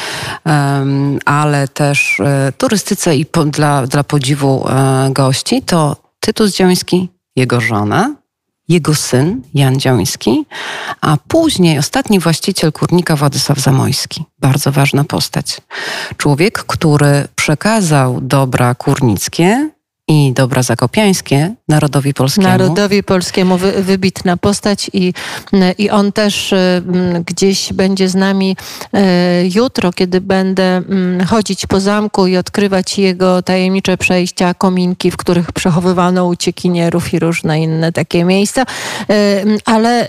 ale 1.25 1.67
też 1.67 2.21
turystyce 2.57 3.15
i 3.15 3.25
po, 3.25 3.45
dla, 3.45 3.87
dla 3.87 4.03
podziwu 4.03 4.65
gości, 5.09 5.61
to 5.61 5.95
Tytus 6.19 6.55
Dzioński, 6.55 7.09
jego 7.35 7.61
żona, 7.61 8.15
jego 8.67 8.95
syn 8.95 9.41
Jan 9.53 9.79
Działyński, 9.79 10.45
a 11.01 11.17
później 11.27 11.77
ostatni 11.77 12.19
właściciel 12.19 12.71
kurnika 12.71 13.15
Władysław 13.15 13.59
Zamojski. 13.59 14.23
Bardzo 14.39 14.71
ważna 14.71 15.03
postać. 15.03 15.61
Człowiek, 16.17 16.63
który 16.63 17.27
przekazał 17.35 18.21
dobra 18.21 18.75
kurnickie 18.75 19.69
i 20.07 20.33
dobra 20.33 20.63
zakopiańskie 20.63 21.55
narodowi 21.67 22.13
polskiemu. 22.13 22.47
Narodowi 22.47 23.03
polskiemu 23.03 23.57
wy, 23.57 23.71
wybitna 23.71 24.37
postać 24.37 24.91
i, 24.93 25.13
i 25.77 25.89
on 25.89 26.11
też 26.11 26.53
y, 26.53 26.83
gdzieś 27.25 27.73
będzie 27.73 28.09
z 28.09 28.15
nami 28.15 28.57
y, 28.85 28.99
jutro, 29.55 29.93
kiedy 29.93 30.21
będę 30.21 30.81
chodzić 31.27 31.65
po 31.65 31.79
zamku 31.79 32.27
i 32.27 32.37
odkrywać 32.37 32.97
jego 32.99 33.41
tajemnicze 33.41 33.97
przejścia, 33.97 34.53
kominki, 34.53 35.11
w 35.11 35.17
których 35.17 35.51
przechowywano 35.51 36.25
uciekinierów 36.25 37.13
i 37.13 37.19
różne 37.19 37.61
inne 37.61 37.91
takie 37.91 38.23
miejsca. 38.23 38.61
Y, 38.61 38.65
ale 39.65 40.07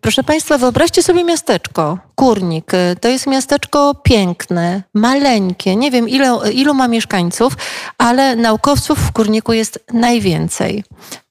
proszę 0.00 0.24
Państwa, 0.24 0.58
wyobraźcie 0.58 1.02
sobie 1.02 1.24
miasteczko, 1.24 1.98
Kurnik. 2.22 2.72
To 3.00 3.08
jest 3.08 3.26
miasteczko 3.26 3.94
piękne, 3.94 4.82
maleńkie. 4.94 5.76
Nie 5.76 5.90
wiem, 5.90 6.08
ile, 6.08 6.52
ilu 6.52 6.74
ma 6.74 6.88
mieszkańców, 6.88 7.52
ale 7.98 8.36
naukowców 8.36 8.98
w 8.98 9.12
Kurniku 9.12 9.52
jest 9.52 9.84
najwięcej. 9.92 10.84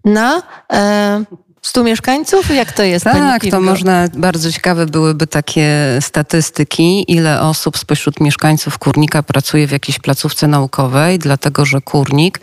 Na 0.05 0.43
e, 0.73 1.23
100 1.61 1.83
mieszkańców? 1.83 2.49
Jak 2.55 2.71
to 2.71 2.83
jest? 2.83 3.05
Tak, 3.05 3.41
to 3.51 3.61
można, 3.61 4.07
bardzo 4.13 4.51
ciekawe 4.51 4.85
byłyby 4.85 5.27
takie 5.27 5.97
statystyki, 6.01 7.11
ile 7.11 7.41
osób 7.41 7.77
spośród 7.77 8.19
mieszkańców 8.19 8.77
Kurnika 8.77 9.23
pracuje 9.23 9.67
w 9.67 9.71
jakiejś 9.71 9.99
placówce 9.99 10.47
naukowej, 10.47 11.19
dlatego 11.19 11.65
że 11.65 11.81
Kurnik 11.81 12.39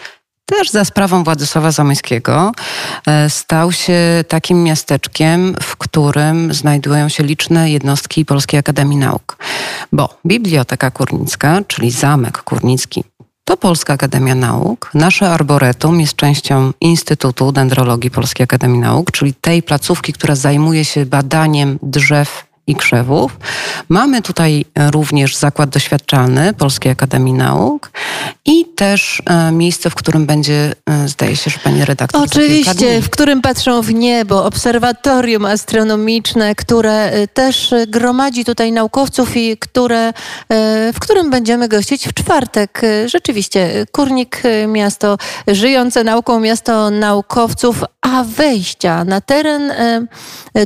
też 0.57 0.71
za 0.71 0.85
sprawą 0.85 1.25
Władysława 1.25 1.71
Zamojskiego 1.71 2.52
e, 3.07 3.31
stał 3.31 3.73
się 3.73 4.25
takim 4.28 4.62
miasteczkiem, 4.62 5.55
w 5.62 5.76
którym 5.76 6.55
znajdują 6.55 7.09
się 7.09 7.25
liczne 7.25 7.71
jednostki 7.71 8.25
Polskiej 8.25 8.61
Akademii 8.61 8.99
Nauk. 8.99 9.37
Bo 9.93 10.19
Biblioteka 10.26 10.90
Kurnicka, 10.90 11.61
czyli 11.69 11.90
Zamek 11.90 12.43
Kurnicki, 12.43 13.05
to 13.45 13.57
Polska 13.57 13.93
Akademia 13.93 14.35
Nauk. 14.35 14.90
Nasze 14.95 15.31
arboretum 15.31 16.00
jest 16.00 16.17
częścią 16.17 16.73
Instytutu 16.81 17.52
Dendrologii 17.52 18.11
Polskiej 18.11 18.45
Akademii 18.45 18.81
Nauk, 18.81 19.11
czyli 19.11 19.35
tej 19.35 19.62
placówki, 19.62 20.12
która 20.12 20.35
zajmuje 20.35 20.85
się 20.85 21.07
badaniem 21.07 21.78
drzew 21.83 22.48
i 22.68 22.75
krzewów. 22.75 23.37
Mamy 23.88 24.22
tutaj 24.22 24.64
również 24.90 25.37
zakład 25.37 25.70
doświadczalny 25.70 26.54
Polskiej 26.54 26.92
Akademii 26.92 27.34
Nauk 27.34 27.90
i 28.44 28.64
też 28.64 29.22
e, 29.26 29.52
miejsce, 29.52 29.90
w 29.90 29.94
którym 29.94 30.26
będzie, 30.26 30.72
e, 30.90 31.08
zdaje 31.08 31.37
się, 31.37 31.50
że 31.50 31.58
pani 31.58 31.84
redaktor. 31.84 32.22
Oczywiście, 32.22 33.02
w 33.02 33.10
którym 33.10 33.42
patrzą 33.42 33.82
w 33.82 33.94
niebo, 33.94 34.44
obserwatorium 34.44 35.44
astronomiczne, 35.44 36.54
które 36.54 37.10
e, 37.10 37.28
też 37.28 37.75
gromadzi 37.88 38.44
tutaj 38.44 38.72
naukowców 38.72 39.37
i 39.37 39.56
które, 39.56 40.12
w 40.94 40.96
którym 41.00 41.30
będziemy 41.30 41.68
gościć 41.68 42.08
w 42.08 42.14
czwartek. 42.14 42.82
Rzeczywiście, 43.06 43.87
Kurnik, 43.92 44.42
miasto 44.68 45.16
żyjące 45.46 46.04
nauką, 46.04 46.40
miasto 46.40 46.90
naukowców, 46.90 47.84
a 48.12 48.24
wejścia 48.24 49.04
na 49.04 49.20
teren 49.20 49.72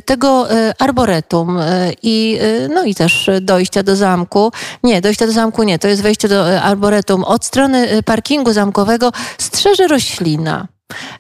tego 0.05 0.49
arboretum 0.79 1.59
i, 2.03 2.39
no 2.75 2.85
i 2.85 2.95
też 2.95 3.31
dojścia 3.41 3.83
do 3.83 3.97
zamku. 3.97 4.53
Nie, 4.83 5.01
dojścia 5.01 5.27
do 5.27 5.33
zamku 5.33 5.63
nie, 5.63 5.79
to 5.79 5.89
jest 5.89 6.03
wejście 6.03 6.29
do 6.29 6.63
arboretum. 6.63 7.25
Od 7.25 7.45
strony 7.45 8.03
parkingu 8.03 8.53
zamkowego 8.53 9.13
strzeże 9.39 9.87
roślina. 9.87 10.69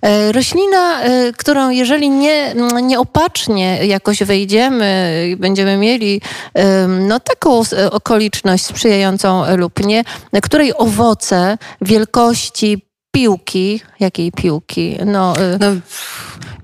E, 0.02 0.32
roślina, 0.32 1.00
e, 1.00 1.32
którą 1.32 1.70
jeżeli 1.70 2.10
nie, 2.10 2.54
nieopatrznie 2.82 3.86
jakoś 3.86 4.22
wejdziemy 4.22 5.12
będziemy 5.38 5.76
mieli 5.76 6.20
no, 6.88 7.20
taką 7.20 7.62
okoliczność 7.90 8.64
sprzyjającą 8.64 9.56
lub 9.56 9.86
nie, 9.86 10.04
której 10.42 10.76
owoce 10.76 11.58
wielkości 11.80 12.91
piłki, 13.12 13.80
jakiej 14.00 14.32
piłki? 14.32 14.98
No, 15.06 15.34
y, 15.36 15.58
no, 15.60 15.66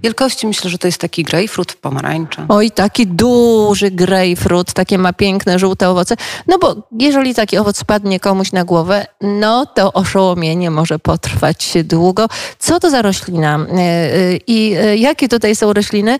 wielkości 0.02 0.46
myślę, 0.46 0.70
że 0.70 0.78
to 0.78 0.88
jest 0.88 1.00
taki 1.00 1.22
grejpfrut 1.22 1.74
pomarańcza. 1.74 2.46
Oj, 2.48 2.70
taki 2.70 3.06
duży 3.06 3.90
grejpfrut, 3.90 4.72
takie 4.72 4.98
ma 4.98 5.12
piękne, 5.12 5.58
żółte 5.58 5.88
owoce. 5.88 6.16
No 6.46 6.58
bo 6.58 6.88
jeżeli 6.98 7.34
taki 7.34 7.58
owoc 7.58 7.76
spadnie 7.76 8.20
komuś 8.20 8.52
na 8.52 8.64
głowę, 8.64 9.06
no 9.20 9.66
to 9.66 9.92
oszołomienie 9.92 10.70
może 10.70 10.98
potrwać 10.98 11.72
długo. 11.84 12.28
Co 12.58 12.80
to 12.80 12.90
za 12.90 13.02
roślina? 13.02 13.58
Y, 13.58 13.80
y, 13.80 14.40
I 14.46 14.76
jakie 15.00 15.28
tutaj 15.28 15.56
są 15.56 15.72
rośliny? 15.72 16.18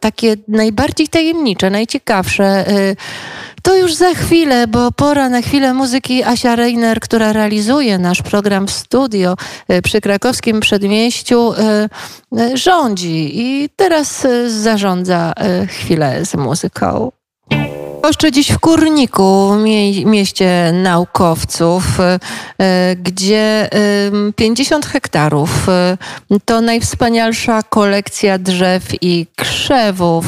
Takie 0.00 0.36
najbardziej 0.48 1.08
tajemnicze, 1.08 1.70
najciekawsze. 1.70 2.64
To 3.62 3.76
już 3.76 3.94
za 3.94 4.14
chwilę, 4.14 4.66
bo 4.66 4.92
pora 4.92 5.28
na 5.28 5.42
chwilę 5.42 5.74
muzyki 5.74 6.24
Asia 6.24 6.56
Reiner, 6.56 7.00
która 7.00 7.32
realizuje 7.32 7.98
nasz 7.98 8.22
program 8.22 8.66
w 8.66 8.70
studio 8.70 9.36
e, 9.68 9.82
przy 9.82 10.00
krakowskim 10.00 10.60
przedmieściu, 10.60 11.52
e, 11.52 11.88
e, 12.38 12.56
rządzi 12.56 13.30
i 13.34 13.68
teraz 13.76 14.26
zarządza 14.46 15.32
chwilę 15.68 16.24
z 16.24 16.34
muzyką. 16.34 17.12
Goszczę 18.02 18.32
dziś 18.32 18.52
w 18.52 18.58
Kurniku, 18.58 19.54
mie 19.54 20.04
mieście 20.04 20.72
naukowców, 20.72 21.84
gdzie 22.96 23.70
50 24.36 24.86
hektarów 24.86 25.66
to 26.44 26.60
najwspanialsza 26.60 27.62
kolekcja 27.62 28.38
drzew 28.38 28.82
i 29.00 29.26
krzewów 29.36 30.24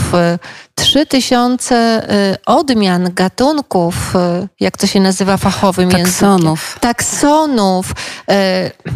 3000 0.75 1.73
y, 1.75 2.37
odmian, 2.47 3.11
gatunków, 3.15 4.17
y, 4.17 4.49
jak 4.61 4.77
to 4.77 4.87
się 4.87 5.01
nazywa 5.01 5.37
fachowym 5.37 5.91
Taksonów. 5.91 6.79
Taksonów. 6.81 7.91
Y, 7.91 8.35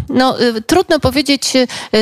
no, 0.08 0.36
trudno 0.66 1.00
powiedzieć, 1.00 1.52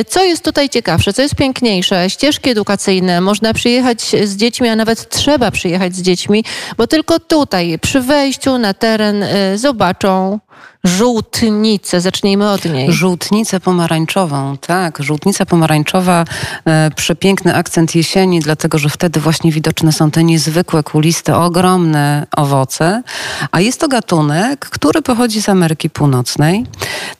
co 0.07 0.23
jest 0.23 0.43
tutaj 0.43 0.69
ciekawsze, 0.69 1.13
co 1.13 1.21
jest 1.21 1.35
piękniejsze. 1.35 2.09
Ścieżki 2.09 2.49
edukacyjne, 2.49 3.21
można 3.21 3.53
przyjechać 3.53 4.01
z 4.23 4.35
dziećmi, 4.35 4.69
a 4.69 4.75
nawet 4.75 5.09
trzeba 5.09 5.51
przyjechać 5.51 5.95
z 5.95 6.01
dziećmi, 6.01 6.43
bo 6.77 6.87
tylko 6.87 7.19
tutaj, 7.19 7.79
przy 7.81 8.01
wejściu 8.01 8.57
na 8.57 8.73
teren 8.73 9.25
zobaczą 9.55 10.39
żółtnicę. 10.83 12.01
Zacznijmy 12.01 12.49
od 12.49 12.65
niej. 12.65 12.91
Żółtnicę 12.91 13.59
pomarańczową, 13.59 14.57
tak. 14.57 15.03
Żółtnica 15.03 15.45
pomarańczowa, 15.45 16.25
e, 16.65 16.91
przepiękny 16.95 17.55
akcent 17.55 17.95
jesieni, 17.95 18.39
dlatego 18.39 18.77
że 18.77 18.89
wtedy 18.89 19.19
właśnie 19.19 19.51
widoczne 19.51 19.91
są 19.91 20.11
te 20.11 20.23
niezwykłe, 20.23 20.83
kuliste, 20.83 21.37
ogromne 21.37 22.27
owoce. 22.37 23.03
A 23.51 23.59
jest 23.59 23.79
to 23.79 23.87
gatunek, 23.87 24.59
który 24.59 25.01
pochodzi 25.01 25.41
z 25.41 25.49
Ameryki 25.49 25.89
Północnej. 25.89 26.65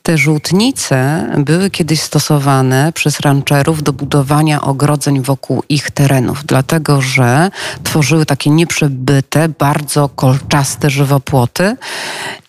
Te 0.02 0.18
żółtnice 0.18 1.26
były 1.38 1.70
kiedyś 1.70 2.00
stosowane 2.00 2.92
przez 2.92 3.20
rancherów 3.20 3.82
do 3.82 3.92
budowania 3.92 4.60
ogrodzeń 4.60 5.22
wokół 5.22 5.62
ich 5.68 5.90
terenów, 5.90 6.44
dlatego 6.46 7.00
że 7.00 7.50
tworzyły 7.84 8.26
takie 8.26 8.50
nieprzebyte, 8.50 9.48
bardzo 9.48 10.08
kolczaste 10.08 10.90
żywopłoty 10.90 11.76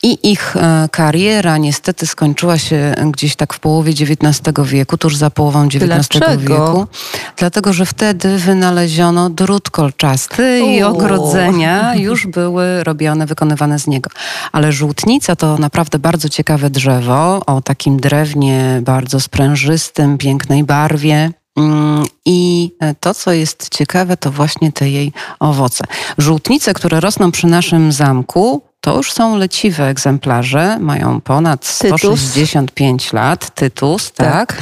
i 0.04 0.32
ich 0.32 0.56
e, 0.56 0.90
kariera 1.00 1.58
niestety 1.58 2.08
skończyła 2.08 2.58
się 2.58 2.96
gdzieś 3.12 3.36
tak 3.36 3.54
w 3.54 3.60
połowie 3.60 3.92
XIX 3.92 4.42
wieku, 4.64 4.98
tuż 4.98 5.16
za 5.16 5.30
połową 5.30 5.66
XIX 5.66 5.88
Dlaczego? 5.88 6.38
wieku. 6.38 6.88
Dlatego, 7.38 7.74
że 7.74 7.86
wtedy 7.86 8.38
wynaleziono 8.38 9.30
drut 9.30 9.70
kolczasty 9.70 10.60
i 10.60 10.84
ogrodzenia 10.84 11.96
już 11.96 12.28
były 12.28 12.84
robione, 12.84 13.26
wykonywane 13.26 13.80
z 13.80 13.88
niego. 13.88 14.10
Ale 14.52 14.72
żółtnica 14.72 15.36
to 15.36 15.58
naprawdę 15.58 16.00
bardzo 16.00 16.30
ciekawe 16.30 16.70
drzewo 16.70 17.42
o 17.46 17.62
takim 17.62 18.00
drewnie 18.00 18.82
bardzo 18.84 19.20
sprężystym, 19.20 20.18
pięknej 20.18 20.64
barwie. 20.64 21.32
Mm, 21.58 22.06
I 22.26 22.72
to, 23.00 23.14
co 23.14 23.32
jest 23.32 23.70
ciekawe, 23.70 24.18
to 24.18 24.32
właśnie 24.32 24.72
te 24.72 24.90
jej 24.90 25.14
owoce. 25.40 25.84
Żółtnice, 26.18 26.74
które 26.74 27.00
rosną 27.00 27.32
przy 27.32 27.48
naszym 27.48 27.92
zamku, 27.92 28.69
to 28.82 28.98
już 28.98 29.14
są 29.14 29.38
leciwe 29.38 29.88
egzemplarze, 29.88 30.80
mają 30.80 31.22
ponad 31.22 31.66
165 31.66 33.02
tytus. 33.04 33.14
lat, 33.14 33.56
tytus, 33.56 34.12
tak. 34.12 34.34
tak. 34.34 34.62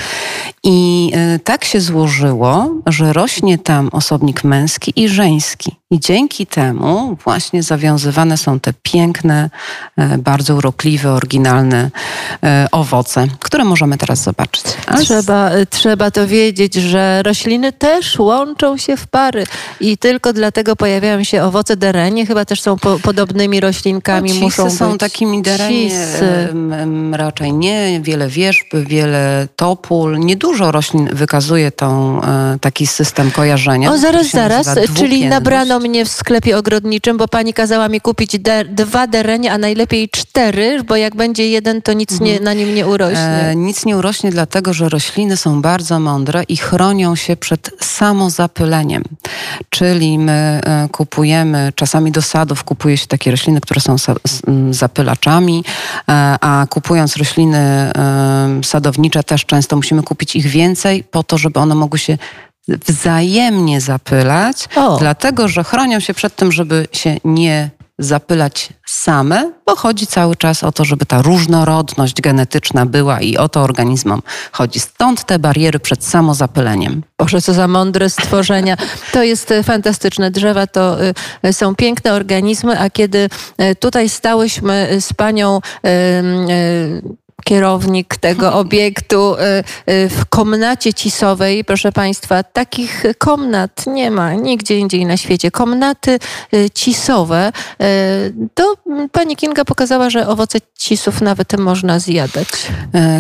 I 0.64 1.12
y, 1.36 1.40
tak 1.40 1.66
się 1.66 1.82
złożyło, 1.82 2.70
że 2.86 3.14
rośnie 3.14 3.58
tam 3.58 3.90
osobnik 3.92 4.44
męski 4.44 4.94
i 4.96 5.10
żeński. 5.10 5.76
I 5.92 6.00
dzięki 6.00 6.48
temu 6.48 7.18
właśnie 7.24 7.64
zawiązywane 7.64 8.38
są 8.38 8.60
te 8.60 8.74
piękne, 8.84 9.50
e, 9.98 10.18
bardzo 10.18 10.56
urokliwe, 10.56 11.12
oryginalne 11.12 11.92
e, 12.44 12.68
owoce, 12.72 13.28
które 13.40 13.64
możemy 13.64 13.98
teraz 13.98 14.24
zobaczyć. 14.24 14.64
Trzeba, 15.00 15.50
e, 15.50 15.66
trzeba 15.66 16.12
to 16.12 16.28
wiedzieć, 16.28 16.74
że 16.74 17.24
rośliny 17.24 17.72
też 17.72 18.20
łączą 18.20 18.78
się 18.78 18.98
w 18.98 19.08
pary 19.08 19.44
i 19.80 19.98
tylko 19.98 20.34
dlatego 20.34 20.76
pojawiają 20.76 21.24
się 21.24 21.44
owoce 21.44 21.78
derenie, 21.78 22.26
chyba 22.26 22.46
też 22.46 22.62
są 22.62 22.78
po, 22.78 23.00
podobnymi 23.00 23.60
roślinkami. 23.60 24.34
No, 24.34 24.40
muszą 24.40 24.72
są 24.72 24.92
być 24.92 25.00
takimi 25.00 25.42
derenie, 25.42 26.08
raczej 27.12 27.54
nie, 27.54 28.02
wiele 28.02 28.28
wierzb, 28.28 28.68
wiele 28.88 29.48
topól, 29.56 30.20
niedużo 30.20 30.72
roślin 30.72 31.10
wykazuje 31.14 31.72
tą, 31.72 32.22
taki 32.62 32.88
system 32.88 33.32
kojarzenia. 33.32 33.92
O, 33.92 33.98
zaraz, 33.98 34.30
zaraz, 34.30 34.68
czyli 34.98 35.26
nabrano 35.26 35.77
mnie 35.80 36.06
w 36.06 36.10
sklepie 36.10 36.58
ogrodniczym, 36.58 37.18
bo 37.18 37.28
pani 37.28 37.54
kazała 37.54 37.90
mi 37.90 38.02
kupić 38.02 38.40
de 38.40 38.66
dwa 38.66 39.08
derenie, 39.08 39.52
a 39.52 39.58
najlepiej 39.58 40.10
cztery, 40.10 40.84
bo 40.84 40.96
jak 40.96 41.16
będzie 41.16 41.50
jeden, 41.50 41.82
to 41.82 41.94
nic 41.94 42.20
nie, 42.20 42.32
mhm. 42.32 42.44
na 42.44 42.54
nim 42.54 42.76
nie 42.76 42.88
urośnie. 42.88 43.18
E, 43.18 43.56
nic 43.56 43.86
nie 43.86 43.98
urośnie, 43.98 44.32
dlatego 44.32 44.74
że 44.74 44.90
rośliny 44.90 45.38
są 45.38 45.62
bardzo 45.62 46.00
mądre 46.00 46.44
i 46.44 46.58
chronią 46.58 47.16
się 47.16 47.36
przed 47.36 47.72
samozapyleniem. 47.80 49.04
Czyli 49.70 50.20
my 50.20 50.62
e, 50.64 50.90
kupujemy, 50.92 51.74
czasami 51.76 52.12
do 52.12 52.22
sadów 52.22 52.64
kupuje 52.64 52.98
się 52.98 53.08
takie 53.08 53.32
rośliny, 53.32 53.62
które 53.62 53.82
są 53.82 53.96
zapylaczami, 54.72 55.64
e, 56.10 56.14
a 56.42 56.66
kupując 56.70 57.18
rośliny 57.18 57.58
e, 57.58 58.62
sadownicze 58.64 59.24
też 59.24 59.46
często 59.46 59.76
musimy 59.76 60.04
kupić 60.04 60.36
ich 60.36 60.48
więcej 60.48 61.04
po 61.04 61.24
to, 61.24 61.38
żeby 61.38 61.60
one 61.60 61.76
mogły 61.76 62.00
się 62.00 62.18
wzajemnie 62.68 63.82
zapylać, 63.82 64.70
o. 64.76 64.98
dlatego 64.98 65.48
że 65.48 65.64
chronią 65.64 66.00
się 66.00 66.14
przed 66.14 66.36
tym, 66.36 66.52
żeby 66.52 66.88
się 66.92 67.18
nie 67.26 67.70
zapylać 68.00 68.70
same, 68.86 69.52
bo 69.66 69.76
chodzi 69.76 70.08
cały 70.08 70.36
czas 70.36 70.64
o 70.64 70.72
to, 70.72 70.86
żeby 70.86 71.06
ta 71.06 71.22
różnorodność 71.22 72.22
genetyczna 72.22 72.86
była 72.86 73.22
i 73.22 73.38
o 73.38 73.50
to 73.50 73.62
organizmom 73.62 74.22
chodzi. 74.52 74.80
Stąd 74.80 75.24
te 75.24 75.40
bariery 75.40 75.80
przed 75.80 76.06
samozapyleniem. 76.06 77.04
Boże, 77.18 77.42
co 77.42 77.54
za 77.54 77.68
mądre 77.68 78.10
stworzenia. 78.10 78.78
To 79.12 79.24
jest 79.24 79.52
e, 79.52 79.64
fantastyczne. 79.64 80.32
Drzewa 80.32 80.68
to 80.68 80.98
e, 81.44 81.54
są 81.54 81.76
piękne 81.76 82.14
organizmy, 82.14 82.80
a 82.80 82.90
kiedy 82.90 83.30
e, 83.58 83.76
tutaj 83.76 84.10
stałyśmy 84.10 84.98
z 85.00 85.14
panią 85.14 85.62
kierownik 87.48 88.18
tego 88.18 88.54
obiektu 88.64 89.36
y, 89.36 89.94
y, 89.94 90.10
w 90.10 90.26
komnacie 90.26 90.94
cisowej. 90.94 91.64
Proszę 91.64 91.92
Państwa, 91.92 92.44
takich 92.44 93.04
komnat 93.18 93.88
nie 93.88 94.12
ma 94.12 94.34
nigdzie 94.34 94.78
indziej 94.78 95.06
na 95.06 95.18
świecie. 95.18 95.52
Komnaty 95.52 96.20
y, 96.54 96.70
cisowe. 96.70 97.52
To 98.54 98.74
pani 99.12 99.36
Kinga 99.36 99.66
pokazała, 99.66 100.10
że 100.10 100.28
owoce 100.28 100.60
cisów 100.78 101.22
nawet 101.22 101.60
można 101.60 102.00
zjadać. 102.00 102.48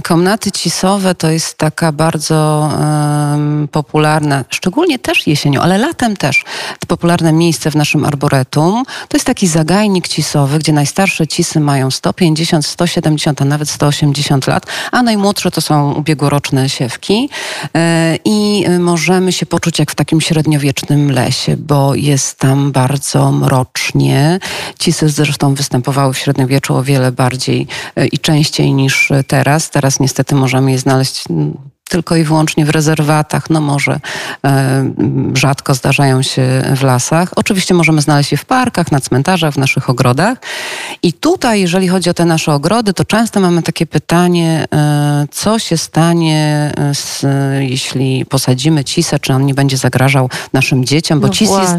Komnaty 0.03 0.51
cisowe 0.51 1.15
to 1.15 1.29
jest 1.29 1.57
taka 1.57 1.91
bardzo 1.91 2.69
um, 2.79 3.67
popularna, 3.71 4.45
szczególnie 4.49 4.99
też 4.99 5.27
jesienią, 5.27 5.61
ale 5.61 5.77
latem 5.77 6.17
też, 6.17 6.43
popularne 6.87 7.33
miejsce 7.33 7.71
w 7.71 7.75
naszym 7.75 8.05
arboretum. 8.05 8.83
To 9.07 9.17
jest 9.17 9.25
taki 9.25 9.47
zagajnik 9.47 10.07
cisowy, 10.07 10.59
gdzie 10.59 10.73
najstarsze 10.73 11.27
cisy 11.27 11.59
mają 11.59 11.91
150, 11.91 12.65
170, 12.65 13.41
a 13.41 13.45
nawet 13.45 13.69
180 13.69 14.16
lat, 14.47 14.65
a 14.91 15.03
najmłodsze 15.03 15.51
to 15.51 15.61
są 15.61 15.93
ubiegłoroczne 15.93 16.69
siewki. 16.69 17.29
E, 17.75 18.17
I 18.25 18.65
możemy 18.79 19.31
się 19.31 19.45
poczuć 19.45 19.79
jak 19.79 19.91
w 19.91 19.95
takim 19.95 20.21
średniowiecznym 20.21 21.11
lesie, 21.11 21.57
bo 21.57 21.95
jest 21.95 22.39
tam 22.39 22.71
bardzo 22.71 23.31
mrocznie. 23.31 24.39
Cisy 24.79 25.09
zresztą 25.09 25.53
występowały 25.53 26.13
w 26.13 26.17
średniowieczu 26.17 26.75
o 26.75 26.83
wiele 26.83 27.11
bardziej 27.11 27.67
e, 27.95 28.07
i 28.07 28.19
częściej 28.19 28.73
niż 28.73 29.11
teraz. 29.27 29.69
Teraz 29.69 29.99
niestety 29.99 30.35
możemy 30.35 30.71
je 30.71 30.77
znaleźć 30.77 31.23
tylko 31.87 32.15
i 32.15 32.23
wyłącznie 32.23 32.65
w 32.65 32.69
rezerwatach, 32.69 33.49
no 33.49 33.61
może 33.61 33.99
e, 34.45 34.93
rzadko 35.33 35.73
zdarzają 35.73 36.21
się 36.21 36.63
w 36.75 36.83
lasach. 36.83 37.29
Oczywiście 37.35 37.73
możemy 37.73 38.01
znaleźć 38.01 38.31
je 38.31 38.37
w 38.37 38.45
parkach, 38.45 38.91
na 38.91 38.99
cmentarzach, 38.99 39.53
w 39.53 39.57
naszych 39.57 39.89
ogrodach. 39.89 40.37
I 41.03 41.13
tutaj, 41.13 41.61
jeżeli 41.61 41.87
chodzi 41.87 42.09
o 42.09 42.13
te 42.13 42.25
nasze 42.25 42.53
ogrody, 42.53 42.93
to 42.93 43.05
często 43.05 43.39
mamy 43.39 43.63
takie 43.63 43.85
pytanie, 43.85 44.65
e, 44.73 45.25
co 45.31 45.59
się 45.59 45.77
stanie, 45.77 46.71
z, 46.93 47.25
jeśli 47.59 48.25
posadzimy 48.25 48.83
cisę, 48.83 49.19
czy 49.19 49.33
on 49.33 49.45
nie 49.45 49.53
będzie 49.53 49.77
zagrażał 49.77 50.29
naszym 50.53 50.85
dzieciom, 50.85 51.19
bo 51.19 51.27
no 51.27 51.33
cis 51.33 51.49
właśnie. 51.49 51.77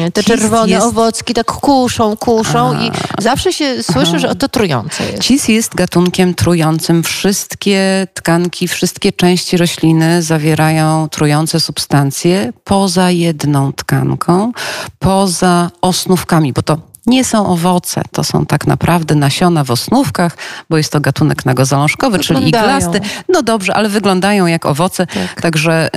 jest... 0.00 0.14
Te 0.14 0.22
czerwone 0.22 0.70
jest... 0.70 0.86
owocki 0.86 1.34
tak 1.34 1.46
kuszą, 1.46 2.16
kuszą 2.16 2.76
A. 2.76 2.82
i 2.82 2.90
zawsze 3.18 3.52
się 3.52 3.82
słyszy, 3.82 4.18
że 4.18 4.34
to 4.34 4.48
trujące 4.48 5.04
jest. 5.04 5.22
Cis 5.22 5.48
jest 5.48 5.74
gatunkiem 5.74 6.34
trującym. 6.34 7.02
Wszystkie 7.02 8.06
tkanki, 8.14 8.68
wszystkie 8.68 9.12
części 9.12 9.49
części 9.50 9.56
rośliny 9.56 10.22
zawierają 10.22 11.08
trujące 11.08 11.60
substancje 11.60 12.52
poza 12.64 13.10
jedną 13.10 13.72
tkanką, 13.72 14.52
poza 14.98 15.70
osnówkami, 15.80 16.52
bo 16.52 16.62
to 16.62 16.89
nie 17.06 17.24
są 17.24 17.46
owoce, 17.46 18.02
to 18.12 18.24
są 18.24 18.46
tak 18.46 18.66
naprawdę 18.66 19.14
nasiona 19.14 19.64
w 19.64 19.70
osnówkach, 19.70 20.36
bo 20.70 20.76
jest 20.76 20.92
to 20.92 21.00
gatunek 21.00 21.44
nagozalążkowy, 21.44 22.18
czyli 22.18 22.48
iglasty. 22.48 23.00
No 23.28 23.42
dobrze, 23.42 23.74
ale 23.74 23.88
wyglądają 23.88 24.46
jak 24.46 24.66
owoce, 24.66 25.06
tak. 25.06 25.40
także 25.42 25.88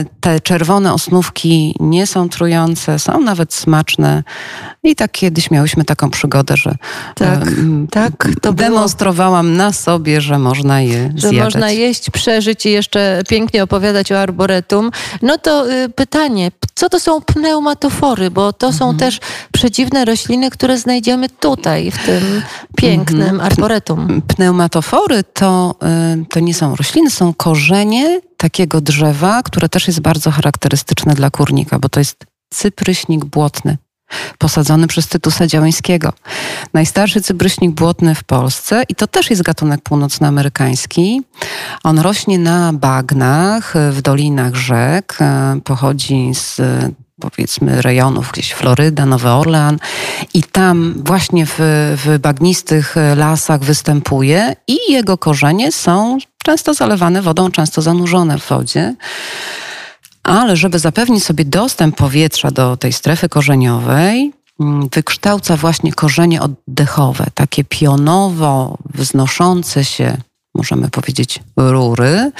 y, 0.00 0.06
te 0.20 0.40
czerwone 0.40 0.92
osnówki 0.92 1.74
nie 1.80 2.06
są 2.06 2.28
trujące, 2.28 2.98
są 2.98 3.20
nawet 3.20 3.54
smaczne. 3.54 4.22
I 4.84 4.96
tak 4.96 5.12
kiedyś 5.12 5.50
miałyśmy 5.50 5.84
taką 5.84 6.10
przygodę, 6.10 6.56
że 6.56 6.74
tak, 7.14 7.48
y, 7.48 7.86
tak, 7.90 8.28
to 8.40 8.52
demonstrowałam 8.52 9.46
było... 9.46 9.58
na 9.58 9.72
sobie, 9.72 10.20
że 10.20 10.38
można 10.38 10.80
je 10.80 11.12
że 11.14 11.28
zjadać. 11.28 11.44
można 11.54 11.70
jeść, 11.70 12.10
przeżyć 12.10 12.66
i 12.66 12.70
jeszcze 12.70 13.22
pięknie 13.28 13.62
opowiadać 13.62 14.12
o 14.12 14.20
arboretum. 14.20 14.90
No 15.22 15.38
to 15.38 15.72
y, 15.72 15.88
pytanie, 15.88 16.50
co 16.74 16.88
to 16.88 17.00
są 17.00 17.20
pneumatofory? 17.20 18.30
Bo 18.30 18.52
to 18.52 18.72
są 18.72 18.84
mhm. 18.84 18.98
też 18.98 19.20
przedziwne 19.52 20.04
rośliny, 20.04 20.50
które 20.52 20.78
znajdziemy 20.78 21.28
tutaj, 21.28 21.90
w 21.90 22.06
tym 22.06 22.42
pięknym 22.76 23.22
mhm. 23.22 23.40
arboretum. 23.40 24.22
Pneumatofory 24.22 25.24
to, 25.32 25.74
y, 26.22 26.26
to 26.26 26.40
nie 26.40 26.54
są 26.54 26.76
rośliny, 26.76 27.10
są 27.10 27.34
korzenie 27.34 28.20
takiego 28.36 28.80
drzewa, 28.80 29.42
które 29.42 29.68
też 29.68 29.86
jest 29.86 30.00
bardzo 30.00 30.30
charakterystyczne 30.30 31.14
dla 31.14 31.30
kurnika, 31.30 31.78
bo 31.78 31.88
to 31.88 32.00
jest 32.00 32.26
cypryśnik 32.50 33.24
błotny 33.24 33.76
posadzony 34.38 34.86
przez 34.86 35.08
Tytusa 35.08 35.46
Działyńskiego. 35.46 36.12
Najstarszy 36.74 37.22
cybryśnik 37.22 37.70
błotny 37.70 38.14
w 38.14 38.24
Polsce 38.24 38.82
i 38.88 38.94
to 38.94 39.06
też 39.06 39.30
jest 39.30 39.42
gatunek 39.42 39.80
północnoamerykański. 39.80 41.22
On 41.84 41.98
rośnie 41.98 42.38
na 42.38 42.72
bagnach, 42.72 43.74
w 43.90 44.02
dolinach 44.02 44.54
rzek, 44.54 45.18
y, 45.56 45.60
pochodzi 45.60 46.34
z 46.34 46.60
powiedzmy 47.30 47.82
rejonów, 47.82 48.32
gdzieś 48.32 48.52
Floryda, 48.52 49.06
Nowy 49.06 49.28
Orlean 49.28 49.78
i 50.34 50.42
tam 50.42 50.94
właśnie 50.96 51.46
w, 51.46 51.56
w 52.04 52.18
bagnistych 52.18 52.94
lasach 53.16 53.60
występuje 53.60 54.56
i 54.68 54.92
jego 54.92 55.18
korzenie 55.18 55.72
są 55.72 56.18
często 56.44 56.74
zalewane 56.74 57.22
wodą, 57.22 57.50
często 57.50 57.82
zanurzone 57.82 58.38
w 58.38 58.48
wodzie. 58.48 58.94
Ale 60.22 60.56
żeby 60.56 60.78
zapewnić 60.78 61.24
sobie 61.24 61.44
dostęp 61.44 61.96
powietrza 61.96 62.50
do 62.50 62.76
tej 62.76 62.92
strefy 62.92 63.28
korzeniowej, 63.28 64.32
mm, 64.60 64.88
wykształca 64.92 65.56
właśnie 65.56 65.92
korzenie 65.92 66.42
oddechowe, 66.42 67.26
takie 67.34 67.64
pionowo 67.64 68.78
wznoszące 68.94 69.84
się 69.84 70.16
możemy 70.54 70.88
powiedzieć, 70.88 71.40
rury, 71.56 72.32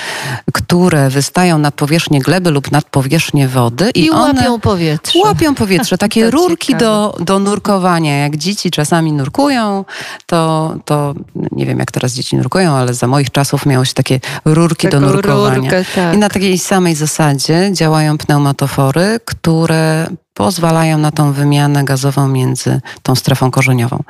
które 0.52 1.10
wystają 1.10 1.58
nad 1.58 1.74
powierzchnię 1.74 2.20
gleby 2.20 2.50
lub 2.50 2.72
nad 2.72 2.84
powierzchnię 2.84 3.48
wody 3.48 3.90
i, 3.94 4.04
I 4.04 4.10
łapią 4.10 4.60
powietrze. 4.60 5.18
Łapią 5.18 5.54
powietrze, 5.54 5.98
takie 6.08 6.30
rurki 6.30 6.74
do, 6.74 7.16
do 7.20 7.38
nurkowania. 7.38 8.18
Jak 8.18 8.36
dzieci 8.36 8.70
czasami 8.70 9.12
nurkują, 9.12 9.84
to, 10.26 10.74
to 10.84 11.14
nie 11.52 11.66
wiem 11.66 11.78
jak 11.78 11.90
teraz 11.90 12.12
dzieci 12.12 12.36
nurkują, 12.36 12.72
ale 12.72 12.94
za 12.94 13.06
moich 13.06 13.30
czasów 13.30 13.66
miało 13.66 13.84
się 13.84 13.94
takie 13.94 14.20
rurki 14.44 14.88
Taką 14.88 15.00
do 15.00 15.12
nurkowania. 15.12 15.56
Rurkę, 15.56 15.84
tak. 15.94 16.14
I 16.14 16.18
na 16.18 16.28
takiej 16.28 16.58
samej 16.58 16.94
zasadzie 16.94 17.70
działają 17.72 18.18
pneumatofory, 18.18 19.20
które 19.24 20.06
pozwalają 20.34 20.98
na 20.98 21.10
tą 21.10 21.32
wymianę 21.32 21.84
gazową 21.84 22.28
między 22.28 22.80
tą 23.02 23.14
strefą 23.14 23.50
korzeniową. 23.50 24.02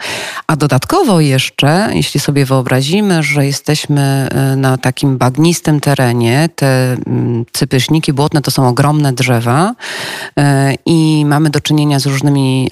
A 0.47 0.57
dodatkowo 0.57 1.21
jeszcze, 1.21 1.91
jeśli 1.93 2.21
sobie 2.21 2.45
wyobrazimy, 2.45 3.23
że 3.23 3.47
jesteśmy 3.47 4.29
y, 4.53 4.57
na 4.57 4.79
takim 4.79 5.19
bagnistym 5.19 5.81
terenie, 5.81 6.49
te 6.57 6.93
mm, 6.93 7.45
cypryśniki 7.53 8.13
błotne 8.13 8.43
to 8.43 8.51
są 8.51 8.69
ogromne 8.69 9.13
drzewa 9.13 9.75
y, 10.39 10.43
i 10.87 11.25
mamy 11.27 11.51
do 11.51 11.61
czynienia 11.61 11.99
z 11.99 12.07
różnymi 12.07 12.69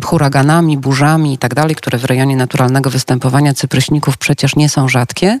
y, 0.00 0.06
huraganami, 0.06 0.78
burzami 0.78 1.34
i 1.34 1.38
tak 1.38 1.54
dalej, 1.54 1.74
które 1.74 1.98
w 1.98 2.04
rejonie 2.04 2.36
naturalnego 2.36 2.90
występowania 2.90 3.54
cypryśników 3.54 4.16
przecież 4.16 4.56
nie 4.56 4.68
są 4.68 4.88
rzadkie, 4.88 5.38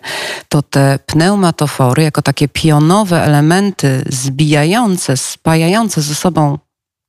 to 0.48 0.62
te 0.62 0.98
pneumatofory 1.06 2.02
jako 2.02 2.22
takie 2.22 2.48
pionowe 2.48 3.22
elementy 3.22 4.04
zbijające, 4.08 5.16
spajające 5.16 6.02
ze 6.02 6.14
sobą 6.14 6.58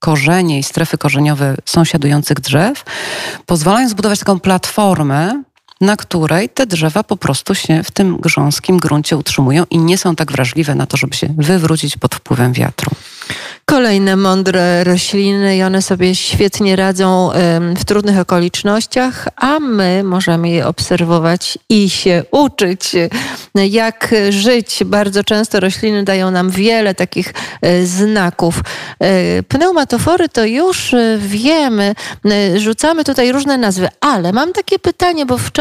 korzenie 0.06 0.60
i 0.60 0.64
strefy 0.64 0.98
korzeniowe 0.98 1.56
sąsiadujących 1.66 2.40
drzew 2.40 2.84
pozwalają 3.46 3.90
zbudować 3.90 4.20
taką 4.20 4.40
platformę, 4.40 5.44
na 5.82 5.98
której 5.98 6.50
te 6.50 6.66
drzewa 6.66 7.04
po 7.04 7.18
prostu 7.18 7.56
się 7.56 7.84
w 7.84 7.92
tym 7.92 8.18
grząskim 8.18 8.78
gruncie 8.78 9.18
utrzymują 9.18 9.64
i 9.70 9.78
nie 9.78 9.98
są 9.98 10.16
tak 10.16 10.32
wrażliwe 10.32 10.76
na 10.76 10.86
to, 10.86 10.98
żeby 10.98 11.16
się 11.16 11.28
wywrócić 11.38 11.98
pod 11.98 12.16
wpływem 12.16 12.54
wiatru 12.54 12.92
kolejne 13.66 14.16
mądre 14.16 14.84
rośliny 14.84 15.58
i 15.58 15.64
one 15.64 15.82
sobie 15.82 16.16
świetnie 16.16 16.76
radzą 16.76 17.30
w 17.78 17.86
trudnych 17.86 18.20
okolicznościach, 18.20 19.28
a 19.36 19.60
my 19.60 20.04
możemy 20.04 20.50
je 20.50 20.68
obserwować 20.68 21.58
i 21.70 21.90
się 21.90 22.24
uczyć, 22.32 22.92
jak 23.56 24.16
żyć. 24.30 24.84
Bardzo 24.86 25.24
często 25.24 25.60
rośliny 25.60 26.04
dają 26.04 26.32
nam 26.32 26.50
wiele 26.50 26.96
takich 26.96 27.34
e, 27.62 27.86
znaków. 27.86 28.60
E, 29.00 29.44
pneumatofory 29.44 30.30
to 30.30 30.46
już 30.46 30.94
e, 30.94 31.18
wiemy, 31.22 31.96
rzucamy 32.56 33.04
tutaj 33.04 33.32
różne 33.32 33.58
nazwy, 33.58 33.88
ale 34.00 34.34
mam 34.34 34.54
takie 34.54 34.80
pytanie, 34.80 35.26
bo 35.26 35.38
w 35.38 35.52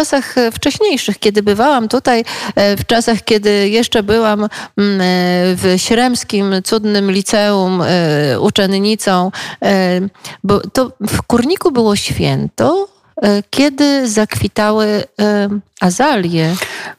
wcześniejszych, 0.53 1.19
kiedy 1.19 1.43
bywałam 1.43 1.89
tutaj, 1.89 2.25
w 2.57 2.87
czasach, 2.87 3.25
kiedy 3.25 3.69
jeszcze 3.69 4.03
byłam 4.03 4.41
mm, 4.41 4.51
w 5.57 5.75
Śremskim 5.77 6.55
cudnym 6.65 7.11
liceum, 7.11 7.83
E, 7.95 8.41
uczennicą, 8.41 9.31
e, 9.65 10.01
bo 10.45 10.61
to 10.61 10.93
w 11.01 11.23
Kurniku 11.23 11.71
było 11.71 11.97
święto, 11.97 12.89
e, 13.23 13.43
kiedy 13.51 14.09
zakwitały 14.09 15.05
azalie. 15.81 16.55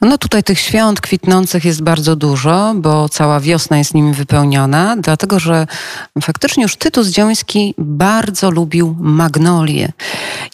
No 0.05 0.17
tutaj 0.17 0.43
tych 0.43 0.59
świąt 0.59 1.01
kwitnących 1.01 1.65
jest 1.65 1.83
bardzo 1.83 2.15
dużo, 2.15 2.73
bo 2.75 3.09
cała 3.09 3.39
wiosna 3.39 3.77
jest 3.77 3.93
nimi 3.93 4.13
wypełniona, 4.13 4.95
dlatego 4.99 5.39
że 5.39 5.67
faktycznie 6.21 6.63
już 6.63 6.75
Tytus 6.75 7.07
Dzioński 7.07 7.73
bardzo 7.77 8.51
lubił 8.51 8.95
magnolie. 8.99 9.91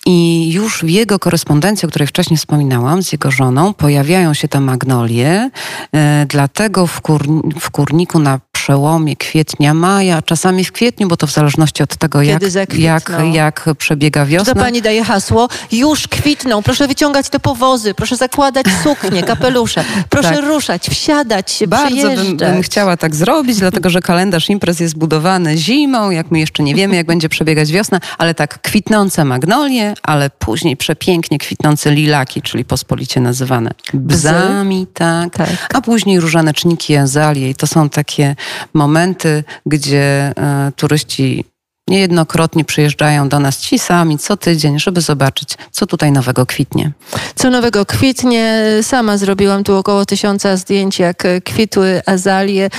I 0.06 0.50
już 0.52 0.82
w 0.84 0.90
jego 0.90 1.20
korespondencji, 1.20 1.86
o 1.86 1.90
której 1.90 2.08
wcześniej 2.08 2.38
wspominałam, 2.38 3.04
z 3.04 3.12
jego 3.12 3.32
żoną, 3.32 3.74
pojawiają 3.74 4.34
się 4.34 4.48
te 4.48 4.60
magnolie. 4.60 5.50
E, 5.96 6.26
dlatego 6.30 6.88
w, 6.88 7.02
kur, 7.02 7.24
w 7.60 7.72
Kurniku 7.72 8.20
na 8.20 8.40
przełomie 8.62 9.16
kwietnia, 9.16 9.74
maja, 9.74 10.22
czasami 10.22 10.66
w 10.66 10.72
kwietniu, 10.72 11.08
bo 11.08 11.18
to 11.18 11.28
w 11.28 11.32
zależności 11.32 11.84
od 11.84 11.96
tego, 11.96 12.22
jak, 12.22 12.44
jak, 12.74 13.12
jak 13.34 13.70
przebiega 13.78 14.26
wiosna. 14.26 14.54
To 14.54 14.60
pani 14.60 14.82
daje 14.82 15.04
hasło, 15.04 15.48
już 15.72 16.08
kwitną, 16.08 16.64
proszę 16.64 16.88
wyciągać 16.88 17.30
te 17.30 17.40
powozy, 17.40 17.94
proszę 17.94 18.16
zakładać 18.16 18.66
suknie, 18.84 19.24
kapelusze, 19.42 19.84
proszę 20.10 20.36
tak. 20.36 20.46
ruszać, 20.46 20.90
wsiadać, 20.90 21.64
Bardzo 21.68 22.10
bym, 22.10 22.38
bym, 22.38 22.62
chciała 22.62 22.98
tak 22.98 23.16
zrobić, 23.16 23.58
dlatego 23.58 23.90
że 23.90 24.02
kalendarz 24.02 24.50
imprez 24.50 24.80
jest 24.80 24.98
budowany 24.98 25.58
zimą, 25.58 26.12
jak 26.12 26.32
my 26.32 26.40
jeszcze 26.40 26.64
nie 26.64 26.76
wiemy, 26.76 26.96
jak 26.96 27.06
będzie 27.06 27.30
przebiegać 27.30 27.72
wiosna, 27.72 28.00
ale 28.18 28.34
tak 28.34 28.62
kwitnące 28.62 29.26
magnolie, 29.26 29.94
ale 30.04 30.30
później 30.30 30.78
przepięknie 30.78 31.38
kwitnące 31.38 31.92
lilaki, 31.92 32.42
czyli 32.42 32.66
pospolicie 32.66 33.22
nazywane 33.22 33.72
bzami, 33.94 34.88
tak. 34.94 35.34
tak. 35.34 35.76
A 35.76 35.82
później 35.82 36.20
różaneczniki, 36.20 36.96
azalie 36.96 37.50
i 37.50 37.56
to 37.56 37.68
są 37.68 37.90
takie 37.90 38.36
momenty, 38.74 39.44
gdzie 39.66 40.34
e, 40.38 40.72
turyści 40.76 41.46
Niejednokrotnie 41.88 42.66
przyjeżdżają 42.66 43.30
do 43.30 43.40
nas 43.40 43.60
ci 43.60 43.80
sami 43.80 44.18
co 44.18 44.38
tydzień, 44.38 44.80
żeby 44.80 45.02
zobaczyć, 45.02 45.58
co 45.72 45.86
tutaj 45.86 46.12
nowego 46.12 46.46
kwitnie. 46.46 46.92
Co 47.36 47.50
nowego 47.50 47.86
kwitnie. 47.86 48.64
Sama 48.82 49.18
zrobiłam 49.18 49.64
tu 49.64 49.76
około 49.76 50.06
tysiąca 50.06 50.58
zdjęć, 50.58 51.00
jak 51.00 51.24
kwitły 51.44 52.02
azalie, 52.06 52.70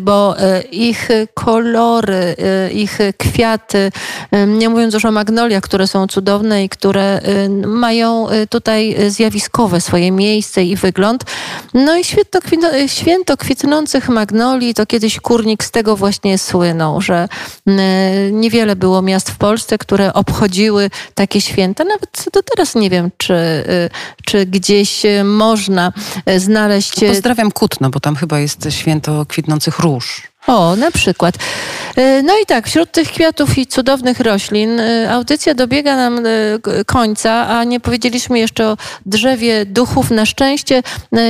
bo 0.00 0.38
e, 0.38 0.62
ich 0.62 1.08
kolory, 1.34 2.36
e, 2.38 2.72
ich 2.72 2.98
kwiaty, 3.18 3.92
e, 4.30 4.46
nie 4.46 4.68
mówiąc 4.68 4.94
już 4.94 5.04
o 5.04 5.10
magnoliach, 5.10 5.62
które 5.62 5.86
są 5.86 6.06
cudowne 6.06 6.64
i 6.64 6.68
które 6.68 7.20
mają 7.66 8.26
tutaj 8.48 8.96
zjawiskowe 9.08 9.80
swoje 9.80 10.12
miejsce 10.12 10.64
i 10.64 10.76
wygląd. 10.76 11.24
No 11.74 11.96
i 11.96 12.04
święto, 12.04 12.38
święto 12.86 13.36
kwitnących 13.36 14.08
magnolii, 14.08 14.74
to 14.74 14.86
kiedyś 14.86 15.20
kurnik 15.20 15.64
z 15.64 15.70
tego 15.70 15.96
właśnie 15.96 16.38
słynął, 16.38 17.00
że 17.00 17.28
niewiele 18.32 18.49
niewiele 18.50 18.76
było 18.76 19.02
miast 19.02 19.30
w 19.30 19.36
Polsce, 19.36 19.78
które 19.78 20.12
obchodziły 20.12 20.90
takie 21.14 21.40
święta. 21.40 21.84
Nawet 21.84 22.24
do 22.32 22.42
teraz 22.42 22.74
nie 22.74 22.90
wiem, 22.90 23.10
czy, 23.16 23.34
y, 23.34 23.90
czy 24.24 24.46
gdzieś 24.46 25.02
można 25.24 25.92
y, 26.28 26.40
znaleźć. 26.40 26.94
Pozdrawiam 27.08 27.52
Kutno, 27.52 27.90
bo 27.90 28.00
tam 28.00 28.16
chyba 28.16 28.38
jest 28.38 28.68
święto 28.70 29.26
kwitnących 29.26 29.78
róż. 29.78 30.30
O, 30.46 30.76
na 30.76 30.90
przykład. 30.90 31.34
No 32.22 32.38
i 32.42 32.46
tak, 32.46 32.66
wśród 32.66 32.92
tych 32.92 33.08
kwiatów 33.08 33.58
i 33.58 33.66
cudownych 33.66 34.20
roślin 34.20 34.80
audycja 35.10 35.54
dobiega 35.54 35.96
nam 35.96 36.20
końca, 36.86 37.48
a 37.48 37.64
nie 37.64 37.80
powiedzieliśmy 37.80 38.38
jeszcze 38.38 38.68
o 38.68 38.76
drzewie 39.06 39.66
duchów. 39.66 40.10
Na 40.10 40.26
szczęście 40.26 40.82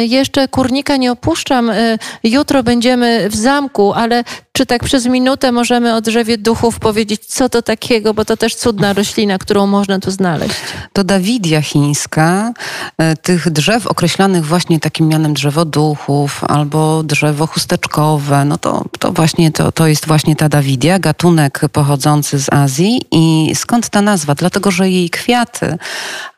jeszcze 0.08 0.48
kurnika 0.48 0.96
nie 0.96 1.12
opuszczam. 1.12 1.72
Jutro 2.22 2.62
będziemy 2.62 3.30
w 3.30 3.36
zamku, 3.36 3.92
ale 3.92 4.24
czy 4.60 4.66
tak 4.66 4.84
przez 4.84 5.06
minutę 5.06 5.52
możemy 5.52 5.94
o 5.94 6.00
drzewie 6.00 6.38
duchów 6.38 6.78
powiedzieć, 6.78 7.26
co 7.26 7.48
to 7.48 7.62
takiego, 7.62 8.14
bo 8.14 8.24
to 8.24 8.36
też 8.36 8.54
cudna 8.54 8.92
roślina, 8.92 9.38
którą 9.38 9.66
można 9.66 9.98
tu 9.98 10.10
znaleźć. 10.10 10.54
To 10.92 11.04
Dawidia 11.04 11.62
chińska. 11.62 12.52
Tych 13.22 13.50
drzew 13.50 13.86
określanych 13.86 14.46
właśnie 14.46 14.80
takim 14.80 15.08
mianem 15.08 15.34
drzewo 15.34 15.64
duchów 15.64 16.44
albo 16.44 17.02
drzewo 17.02 17.46
chusteczkowe, 17.46 18.44
no 18.44 18.58
to 18.58 18.84
to 18.98 19.12
właśnie 19.12 19.52
to, 19.52 19.72
to 19.72 19.86
jest 19.86 20.06
właśnie 20.06 20.36
ta 20.36 20.48
Dawidia, 20.48 20.98
gatunek 20.98 21.60
pochodzący 21.72 22.38
z 22.38 22.52
Azji. 22.52 23.00
I 23.10 23.52
skąd 23.54 23.88
ta 23.88 24.02
nazwa? 24.02 24.34
Dlatego, 24.34 24.70
że 24.70 24.90
jej 24.90 25.10
kwiaty, 25.10 25.78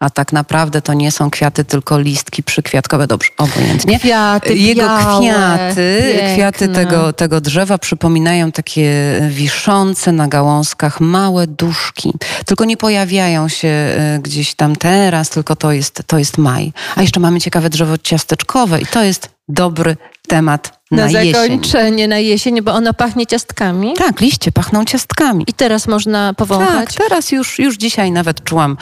a 0.01 0.11
tak 0.11 0.33
naprawdę 0.33 0.83
to 0.83 0.95
nie 0.95 1.13
są 1.13 1.31
kwiaty, 1.31 1.65
tylko 1.65 1.99
listki 1.99 2.43
przykwiatkowe, 2.43 3.07
dobrze, 3.07 3.31
obojętnie. 3.39 3.99
Kwiaty, 3.99 4.55
Jego 4.55 4.83
białe, 4.83 5.21
kwiaty, 5.21 6.03
piękne. 6.15 6.35
kwiaty 6.35 6.69
tego, 6.69 7.13
tego 7.13 7.41
drzewa 7.41 7.79
przypominają 7.79 8.12
takie 8.53 9.21
wiszące 9.29 10.13
na 10.13 10.29
gałązkach 10.29 11.01
małe 11.01 11.47
duszki. 11.47 12.13
Tylko 12.47 12.65
nie 12.65 12.77
pojawiają 12.77 13.49
się 13.49 13.69
e, 13.69 14.19
gdzieś 14.23 14.55
tam 14.55 14.77
teraz, 14.77 15.31
tylko 15.31 15.57
to 15.57 15.73
jest, 15.73 16.03
to 16.07 16.19
jest 16.19 16.39
maj. 16.39 16.73
A 16.97 17.03
jeszcze 17.03 17.21
mamy 17.21 17.41
ciekawe 17.41 17.71
drzewo 17.71 17.99
ciasteczkowe 17.99 18.81
i 18.81 18.87
to 18.87 19.05
jest 19.05 19.29
dobry 19.49 19.97
temat 20.29 20.81
na, 20.91 21.07
na 21.07 21.33
zakończenie 21.33 22.09
na 22.09 22.19
jesień, 22.19 22.63
bo 22.63 22.73
ono 22.73 22.95
pachnie 22.95 23.27
ciastkami. 23.27 23.95
Tak, 23.95 24.21
liście 24.21 24.53
pachną 24.53 24.85
ciastkami. 24.85 25.45
I 25.49 25.53
teraz 25.53 25.89
można 25.89 26.35
powąchać? 26.35 26.95
Tak, 26.95 27.07
teraz 27.07 27.33
już, 27.33 27.59
już 27.59 27.77
dzisiaj 27.77 28.13
nawet 28.13 28.45
czułam 28.45 28.77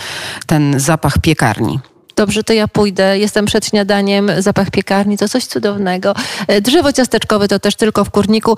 ten 0.47 0.81
zapach 0.81 1.19
piekarni. 1.19 1.79
Dobrze, 2.21 2.45
to 2.45 2.53
ja 2.53 2.69
pójdę. 2.69 3.19
Jestem 3.19 3.47
przed 3.47 3.67
śniadaniem, 3.67 4.31
zapach 4.39 4.71
piekarni, 4.71 5.19
to 5.19 5.29
coś 5.29 5.45
cudownego. 5.47 6.15
E, 6.49 6.61
drzewo 6.61 6.93
ciasteczkowe 6.93 7.49
to 7.49 7.59
też 7.59 7.77
tylko 7.77 8.05
w 8.05 8.11
kurniku. 8.11 8.57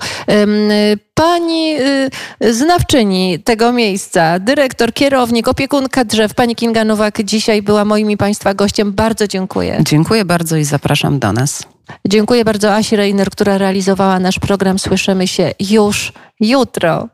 Pani 1.13 1.75
y, 2.43 2.53
znawczyni 2.53 3.39
tego 3.39 3.71
miejsca, 3.71 4.39
dyrektor, 4.39 4.93
kierownik, 4.93 5.47
opiekunka 5.47 6.05
drzew, 6.05 6.33
pani 6.33 6.55
Kinga 6.55 6.83
Nowak 6.85 7.23
dzisiaj 7.23 7.61
była 7.61 7.85
moim 7.85 8.11
i 8.11 8.17
Państwa 8.17 8.53
gościem. 8.53 8.93
Bardzo 8.93 9.27
dziękuję. 9.27 9.77
Dziękuję 9.85 10.25
bardzo 10.25 10.57
i 10.57 10.63
zapraszam 10.63 11.19
do 11.19 11.33
nas. 11.33 11.63
Dziękuję 12.07 12.45
bardzo 12.45 12.75
Asi 12.75 12.95
Reiner, 12.95 13.29
która 13.29 13.57
realizowała 13.57 14.19
nasz 14.19 14.39
program. 14.39 14.79
Słyszymy 14.79 15.27
się 15.27 15.51
już 15.59 16.13
jutro. 16.39 17.09